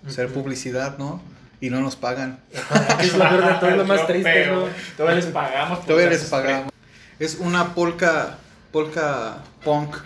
[0.05, 1.21] hacer publicidad, ¿no?
[1.59, 2.39] Y no nos pagan.
[2.99, 4.65] Es lo peor de todo, es lo más triste, ¿no?
[4.95, 5.79] Todavía les pagamos.
[5.79, 6.71] por Todavía les pagamos.
[7.19, 8.37] Es una polka,
[8.71, 9.97] polka punk,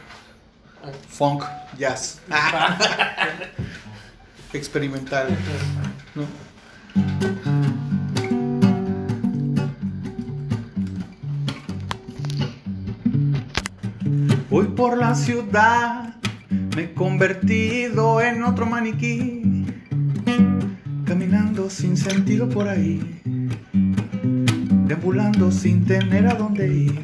[1.09, 1.43] funk,
[1.77, 2.21] jazz.
[4.53, 5.27] Experimental,
[6.15, 6.25] ¿no?
[14.49, 16.15] Voy por la ciudad,
[16.75, 19.41] me he convertido en otro maniquí,
[21.11, 23.01] caminando sin sentido por ahí,
[24.85, 26.97] deambulando sin tener a dónde ir.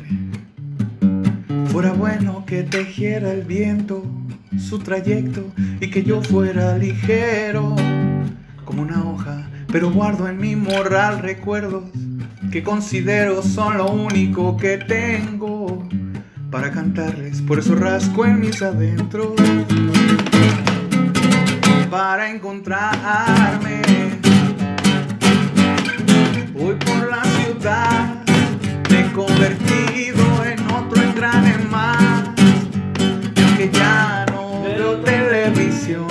[1.66, 4.06] Fuera bueno que tejiera el viento
[4.58, 5.52] su trayecto
[5.82, 7.76] y que yo fuera ligero
[8.64, 11.84] como una hoja, pero guardo en mi morral recuerdos
[12.50, 15.86] que considero son lo único que tengo
[16.50, 19.34] para cantarles, por eso rasco en mis adentros
[21.90, 23.97] para encontrarme.
[26.60, 28.16] Voy por la ciudad,
[28.90, 32.30] me he convertido en otro engrane más,
[33.36, 36.08] y aunque ya no veo televisión,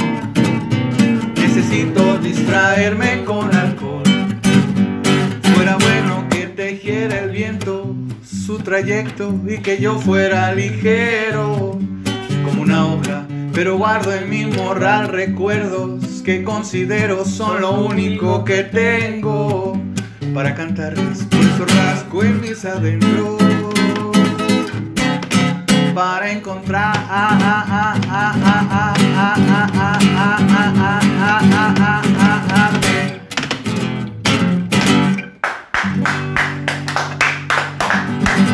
[1.35, 4.05] necesito distraerme con alcohol.
[5.55, 11.77] Fuera bueno que tejiera el viento su trayecto y que yo fuera ligero
[12.45, 18.63] como una hoja, pero guardo en mi morral recuerdos que considero son lo único que
[18.63, 19.86] tengo
[20.37, 23.43] para cantarles, por eso rasco en mis adentros
[25.95, 26.95] para encontrar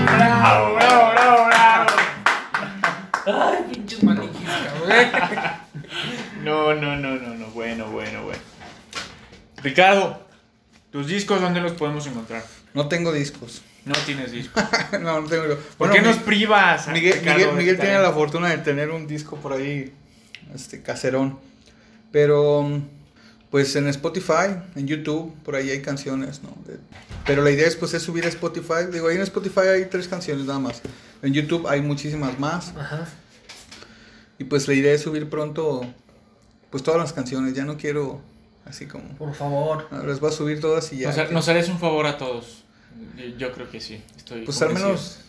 [0.07, 1.91] Bravo, bravo, bravo, bravo.
[6.45, 7.47] No, no, no, no, no.
[7.47, 8.43] Bueno, bueno, bueno.
[9.65, 10.22] Ricardo,
[10.93, 12.45] tus discos, ¿dónde los podemos encontrar?
[12.75, 13.63] No tengo discos.
[13.85, 14.63] No tienes discos.
[15.01, 15.43] no, no tengo.
[15.49, 16.87] ¿Por Bueno, qué Mi- nos privas?
[16.89, 19.93] Miguel, Miguel, Miguel tiene la fortuna de tener un disco por ahí,
[20.55, 21.39] este, caserón.
[22.13, 22.81] Pero,
[23.51, 26.51] pues en Spotify, en YouTube, por ahí hay canciones, ¿no?
[26.67, 26.79] De-
[27.27, 28.87] pero la idea es, pues, es subir a Spotify.
[28.93, 30.83] Digo, ahí en Spotify hay tres canciones nada más.
[31.23, 32.73] En YouTube hay muchísimas más.
[32.77, 33.09] Ajá.
[34.39, 35.83] Y pues la idea es subir pronto,
[36.71, 37.55] pues, todas las canciones.
[37.55, 38.21] Ya no quiero,
[38.73, 39.05] así como...
[39.17, 39.87] Por favor.
[39.91, 41.09] no, les voy a subir todas y ya.
[41.09, 42.65] Nos, ha- nos harías un favor a todos.
[43.17, 44.03] Yo- Yo creo que sí.
[44.17, 45.21] Estoy Pues al menos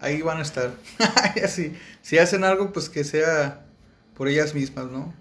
[0.00, 0.70] ahí van a estar.
[1.44, 3.62] Así, si hacen algo, pues que sea
[4.16, 5.12] por ellas mismas, ¿no?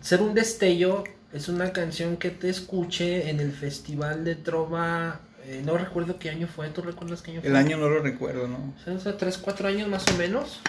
[0.00, 5.20] Ser un destello es una canción que te escuché en el Festival de Trova.
[5.44, 6.68] eh, no recuerdo qué año fue.
[6.68, 7.48] ¿Tú recuerdas qué año fue?
[7.50, 8.74] El año no lo recuerdo, ¿no?
[8.78, 10.60] O sea, hace 3, 4 años más o menos.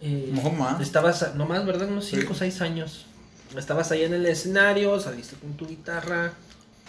[0.00, 0.80] Eh, No más.
[0.80, 1.88] Estabas, no más, ¿verdad?
[1.88, 2.38] Unos 5 o Sí.
[2.40, 3.06] 6 años.
[3.56, 6.32] Estabas ahí en el escenario, saliste con tu guitarra.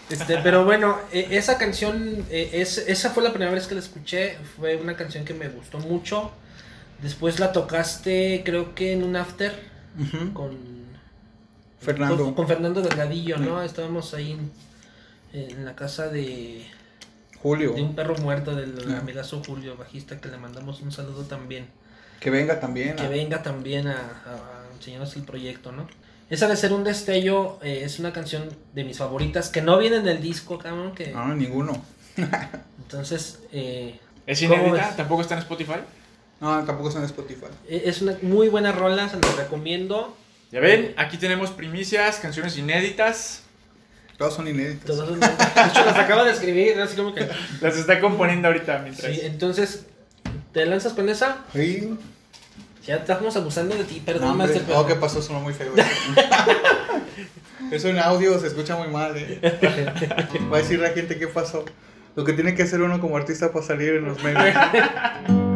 [0.09, 3.81] Este, pero bueno, eh, esa canción, eh, es, esa fue la primera vez que la
[3.81, 4.37] escuché.
[4.57, 6.31] Fue una canción que me gustó mucho.
[7.01, 9.53] Después la tocaste, creo que en un after
[10.33, 10.57] con
[11.79, 12.25] Fernando.
[12.25, 13.61] Con, con Fernando Delgadillo, ¿no?
[13.61, 14.51] Estábamos ahí en,
[15.51, 16.65] en la casa de,
[17.41, 17.73] Julio.
[17.73, 18.99] de un perro muerto del Ah.
[18.99, 21.67] amigazo Julio, bajista, que le mandamos un saludo también.
[22.19, 22.95] Que venga también.
[22.97, 23.93] Que venga también a,
[24.25, 25.87] a- a enseñarnos el proyecto, ¿no?
[26.29, 29.97] Esa de ser un destello eh, es una canción de mis favoritas que no viene
[29.97, 30.93] en el disco, cabrón.
[30.93, 31.83] Que, No, ninguno.
[32.77, 34.95] Entonces, eh, ¿Es ¿Cómo inédita?
[34.95, 35.79] ¿Tampoco está en Spotify?
[36.39, 37.45] No, tampoco está en Spotify.
[37.67, 40.15] e- es una muy buena rola, se la recomiendo.
[40.51, 43.43] Ya ven, aquí tenemos primicias, canciones inéditas.
[44.17, 44.85] Todas son inéditas.
[44.85, 47.27] Todas son- de hecho, las acaba de escribir, así como que...
[47.61, 49.11] Las está componiendo ahorita mientras.
[49.13, 49.85] Sí, entonces,
[50.53, 51.37] ¿te lanzas con esa?
[51.53, 51.97] Sí.
[52.85, 54.47] Ya estamos abusando de ti, No, perdón, hombre.
[54.47, 55.21] Master, pero- ¿qué pasó?
[55.21, 55.73] Sonó muy feo.
[57.71, 59.39] Eso en audio se escucha muy mal, ¿eh?
[60.51, 61.65] Va a decir la gente qué pasó.
[62.15, 64.43] Lo que tiene que hacer uno como artista para salir en los medios.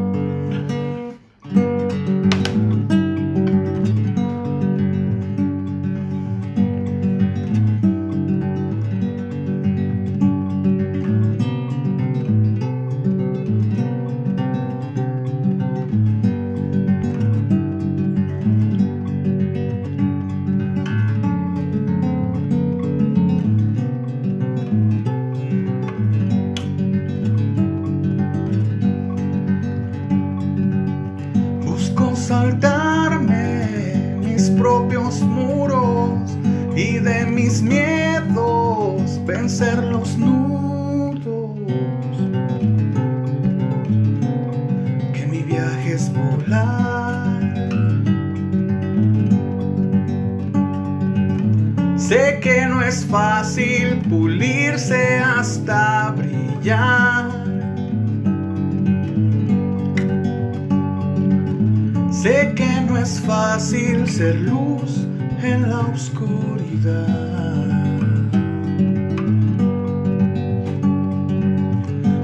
[65.44, 66.94] en la oscuridad.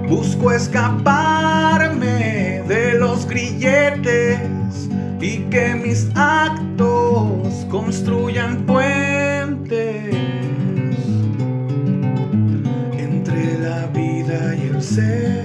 [0.07, 1.99] Busco escaparme
[2.67, 4.89] de los grilletes
[5.19, 10.15] y que mis actos construyan puentes
[12.97, 15.38] entre la vida y el ser.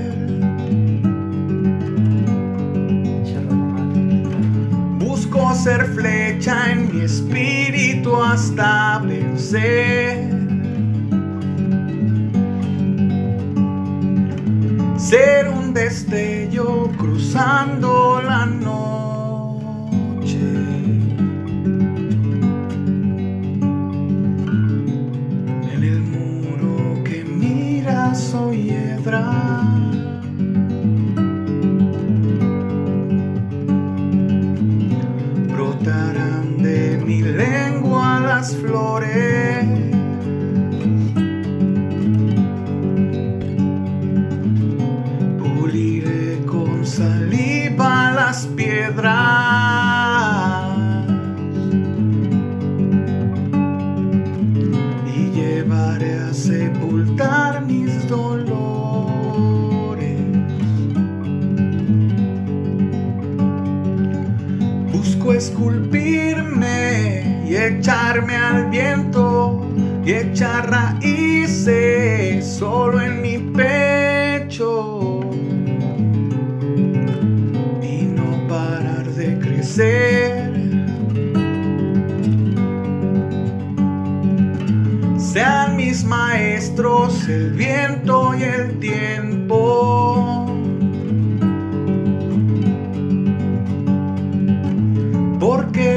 [5.64, 10.28] Ser flecha en mi espíritu hasta vencer.
[14.98, 17.93] Ser un destello cruzando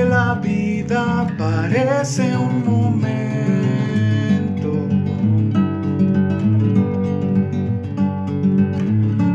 [0.10, 3.08] la vida parece un momento.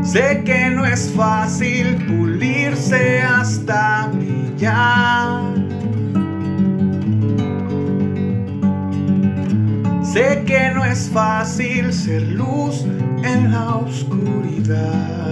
[0.03, 5.53] Sé que no es fácil pulirse hasta brillar.
[10.03, 12.85] Sé que no es fácil ser luz
[13.23, 15.23] en la oscuridad.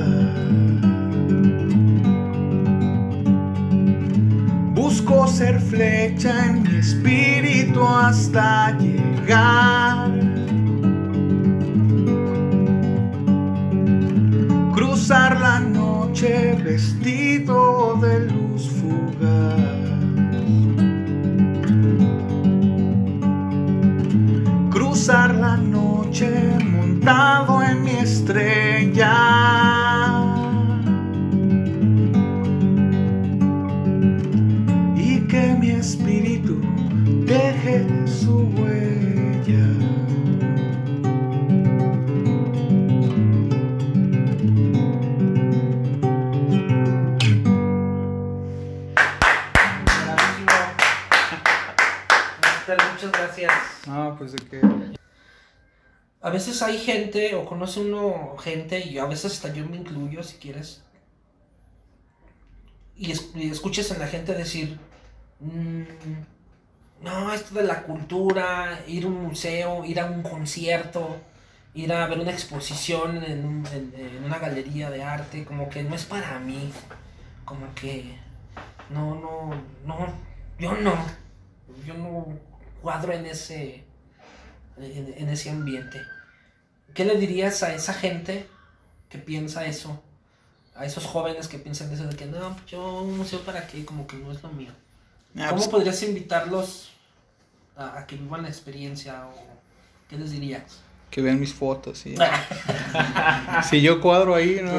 [5.12, 10.10] Busco ser flecha en mi espíritu hasta llegar.
[14.74, 18.31] Cruzar la noche vestido de
[56.82, 60.84] gente, o conoce uno gente, y a veces hasta yo me incluyo, si quieres.
[62.96, 64.78] Y, es- y escuches en la gente decir,
[65.40, 65.84] "Mm,
[67.02, 71.18] no, esto de la cultura, ir a un museo, ir a un concierto,
[71.74, 76.06] ir a ver una exposición en, en- una galería de arte, como que no es
[76.06, 76.72] para mí,
[77.46, 78.18] como que
[78.90, 79.52] no, no,
[79.86, 80.14] no,
[80.60, 80.94] yo no,
[81.86, 82.28] yo no
[82.82, 83.84] cuadro en ese,
[84.78, 86.00] en ese ambiente.
[86.94, 88.48] ¿Qué le dirías a esa gente
[89.10, 90.02] que piensa eso?
[90.76, 94.08] A esos jóvenes que piensan eso de que no, yo un museo para qué, como
[94.08, 94.72] que no es lo mío.
[95.36, 96.92] Ah, ¿Cómo pues, podrías invitarlos
[97.76, 99.34] a, a que vivan la experiencia o
[100.10, 100.82] qué les dirías?
[101.12, 102.16] que vean mis fotos, sí.
[103.70, 104.72] Si yo cuadro ahí, ¿no?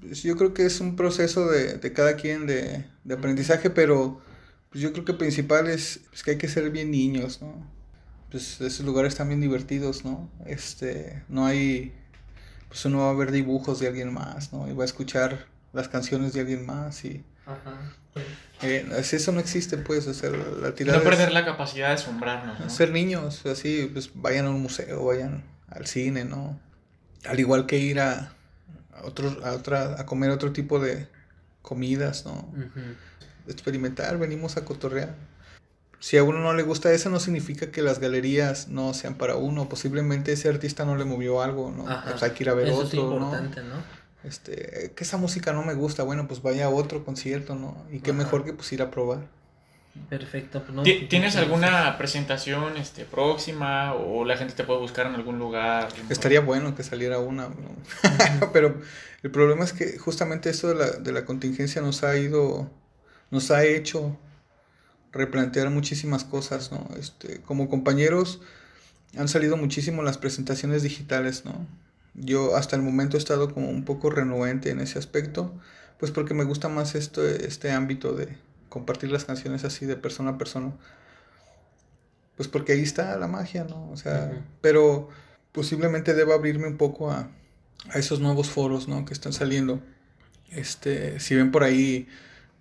[0.00, 4.20] Pues yo creo que es un proceso de, de cada quien de, de aprendizaje, pero
[4.68, 7.66] pues yo creo que principal es pues, que hay que ser bien niños, ¿no?
[8.34, 10.28] Pues esos lugares están bien divertidos, ¿no?
[10.44, 11.94] Este, no hay,
[12.66, 14.68] pues uno va a ver dibujos de alguien más, ¿no?
[14.68, 17.78] Y va a escuchar las canciones de alguien más y Ajá.
[18.62, 21.94] Eh, eso no existe, pues, o sea, la tirada No es perder la capacidad de
[21.94, 22.68] asombrarnos, ¿no?
[22.70, 26.58] ser niños, así, pues vayan a un museo, vayan al cine, ¿no?
[27.28, 28.32] Al igual que ir a,
[28.96, 31.06] a otro, a otra, a comer otro tipo de
[31.62, 32.52] comidas, ¿no?
[33.46, 35.14] Experimentar, venimos a cotorrear.
[36.04, 39.36] Si a uno no le gusta eso, no significa que las galerías no sean para
[39.36, 39.70] uno.
[39.70, 41.88] Posiblemente ese artista no le movió algo, ¿no?
[41.88, 42.10] Ajá.
[42.10, 43.14] Pues hay que ir a ver Eso otro, es ¿no?
[43.14, 43.76] importante, ¿no?
[44.22, 47.86] Este, que esa música no me gusta, bueno, pues vaya a otro concierto, ¿no?
[47.90, 48.18] Y qué Ajá.
[48.18, 49.20] mejor que pues ir a probar.
[50.10, 50.60] Perfecto.
[50.62, 55.14] pues, no, Ti- ¿Tienes alguna presentación este, próxima o la gente te puede buscar en
[55.14, 55.88] algún lugar?
[56.10, 58.52] Estaría bueno que saliera una, ¿no?
[58.52, 58.78] pero
[59.22, 62.70] el problema es que justamente esto de la, de la contingencia nos ha ido,
[63.30, 64.18] nos ha hecho
[65.14, 66.88] replantear muchísimas cosas, ¿no?
[66.98, 68.40] Este, como compañeros
[69.16, 71.66] han salido muchísimo las presentaciones digitales, ¿no?
[72.14, 75.52] Yo hasta el momento he estado como un poco renuente en ese aspecto,
[75.98, 78.36] pues porque me gusta más esto, este ámbito de
[78.68, 80.72] compartir las canciones así de persona a persona.
[82.36, 83.90] Pues porque ahí está la magia, ¿no?
[83.90, 85.08] O sea, pero
[85.52, 87.30] posiblemente deba abrirme un poco a,
[87.90, 89.04] a esos nuevos foros, ¿no?
[89.04, 89.80] Que están saliendo.
[90.50, 92.08] Este, si ven por ahí,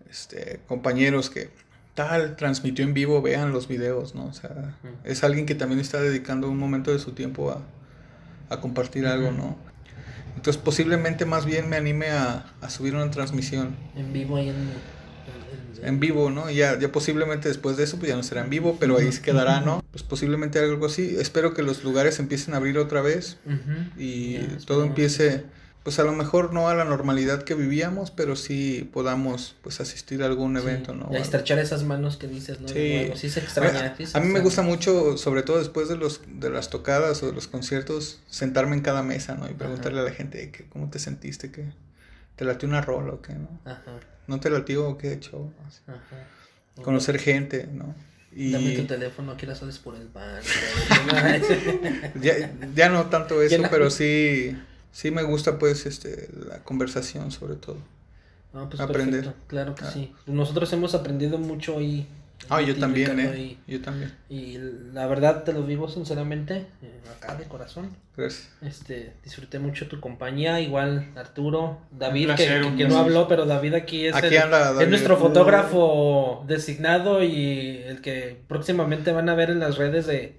[0.10, 1.50] este, compañeros que
[1.96, 4.26] tal transmitió en vivo, vean los videos, ¿no?
[4.26, 7.62] O sea, es alguien que también está dedicando un momento de su tiempo a,
[8.54, 9.32] a compartir algo.
[9.32, 9.56] ¿no?
[10.36, 14.56] Entonces posiblemente más bien me anime a, a subir una transmisión En vivo ahí en...
[14.56, 14.64] en-
[15.80, 16.50] en- en vivo, ¿no?
[16.50, 19.22] Ya, ya posiblemente después de eso pues ya no será en vivo, pero ahí se
[19.22, 19.84] quedará, ¿no?
[19.92, 21.16] Pues posiblemente algo así.
[21.20, 23.38] Espero que los lugares empiecen a abrir otra vez
[23.98, 25.44] y todo empiece,
[25.84, 30.24] pues a lo mejor no a la normalidad que vivíamos, pero sí podamos pues asistir
[30.24, 31.10] a algún Sí, evento, ¿no?
[31.12, 32.70] y a estrechar esas manos que dices, ¿no?
[32.70, 33.12] Sí.
[33.16, 33.88] sí se extraña.
[33.88, 36.70] A, sí se a mí me gusta mucho, sobre todo después de los de las
[36.70, 39.50] tocadas o de los conciertos, sentarme en cada mesa, ¿no?
[39.50, 41.66] Y preguntarle a la gente que, cómo te sentiste, que
[42.38, 43.60] te latió una rola o qué, ¿no?
[43.66, 45.20] Ajá, ¿No te latió o qué?
[45.20, 45.30] Así.
[45.88, 46.82] ajá.
[46.82, 47.94] Conocer gente, ¿no?
[48.36, 50.42] Y Dame tu teléfono, que la sales por el pan.
[52.22, 53.70] ya, ya no tanto eso, no.
[53.70, 54.58] pero sí,
[54.94, 57.76] sí me gusta pues este la conversación sobre todo.
[58.54, 59.24] No, pues Aprender.
[59.26, 59.92] perfecto, Claro que Ah.
[59.92, 60.14] sí.
[60.28, 62.08] Nosotros hemos aprendido mucho ahí.
[62.50, 63.58] Ah, yo también, eh.
[63.68, 64.14] Y, Yo también.
[64.30, 64.58] y
[64.94, 67.96] la verdad te lo digo sinceramente, eh, acá de corazón.
[68.18, 68.50] Gracias.
[68.62, 74.14] Este, disfruté mucho tu compañía, igual Arturo, David, que, no habló, pero David aquí es,
[74.16, 79.60] Aquí el- anda es nuestro fotógrafo designado y el que próximamente van a ver en
[79.60, 80.38] las redes de,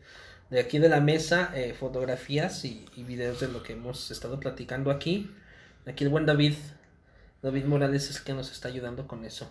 [0.54, 4.38] de aquí de la mesa, eh, fotografías y, y videos de lo que hemos estado
[4.38, 5.28] platicando aquí.
[5.84, 6.54] Aquí el buen David,
[7.42, 9.50] David Morales es el que nos está ayudando con eso.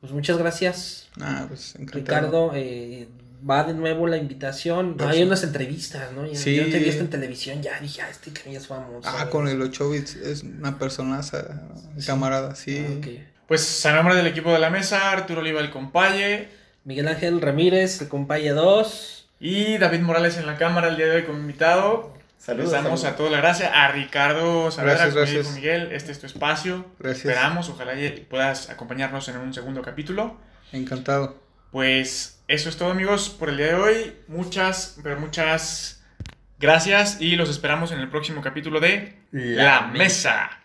[0.00, 1.08] Pues muchas gracias.
[1.20, 2.52] Ah, pues encantado.
[2.52, 3.08] Ricardo, eh,
[3.50, 4.96] va de nuevo la invitación.
[4.96, 6.24] Pues Hay unas entrevistas, ¿no?
[6.24, 6.54] Ya, Sí.
[6.54, 9.08] Yo te vi esto en televisión, ya dije, ah, este que ya es famoso.
[9.08, 11.62] Ah, con el Ochovitz es una personaza,
[12.06, 12.78] camarada, sí.
[12.78, 13.06] Ah, ok.
[13.48, 16.48] Pues a nombre del equipo de la mesa, Arturo Oliva el compaye
[16.84, 19.23] Miguel Ángel Ramírez, el compañía 2.
[19.44, 22.14] Y David Morales en la cámara el día de hoy como invitado.
[22.38, 22.72] Saludos.
[22.72, 23.04] Les damos saludos.
[23.04, 23.84] a todos la gracia.
[23.84, 26.86] A Ricardo Saavedra, Gracias, Miguel, este es tu espacio.
[26.98, 27.26] Gracias.
[27.26, 27.92] Esperamos, ojalá
[28.30, 30.38] puedas acompañarnos en un segundo capítulo.
[30.72, 31.42] Encantado.
[31.72, 34.16] Pues eso es todo amigos por el día de hoy.
[34.28, 36.02] Muchas, pero muchas
[36.58, 40.63] gracias y los esperamos en el próximo capítulo de La La Mesa.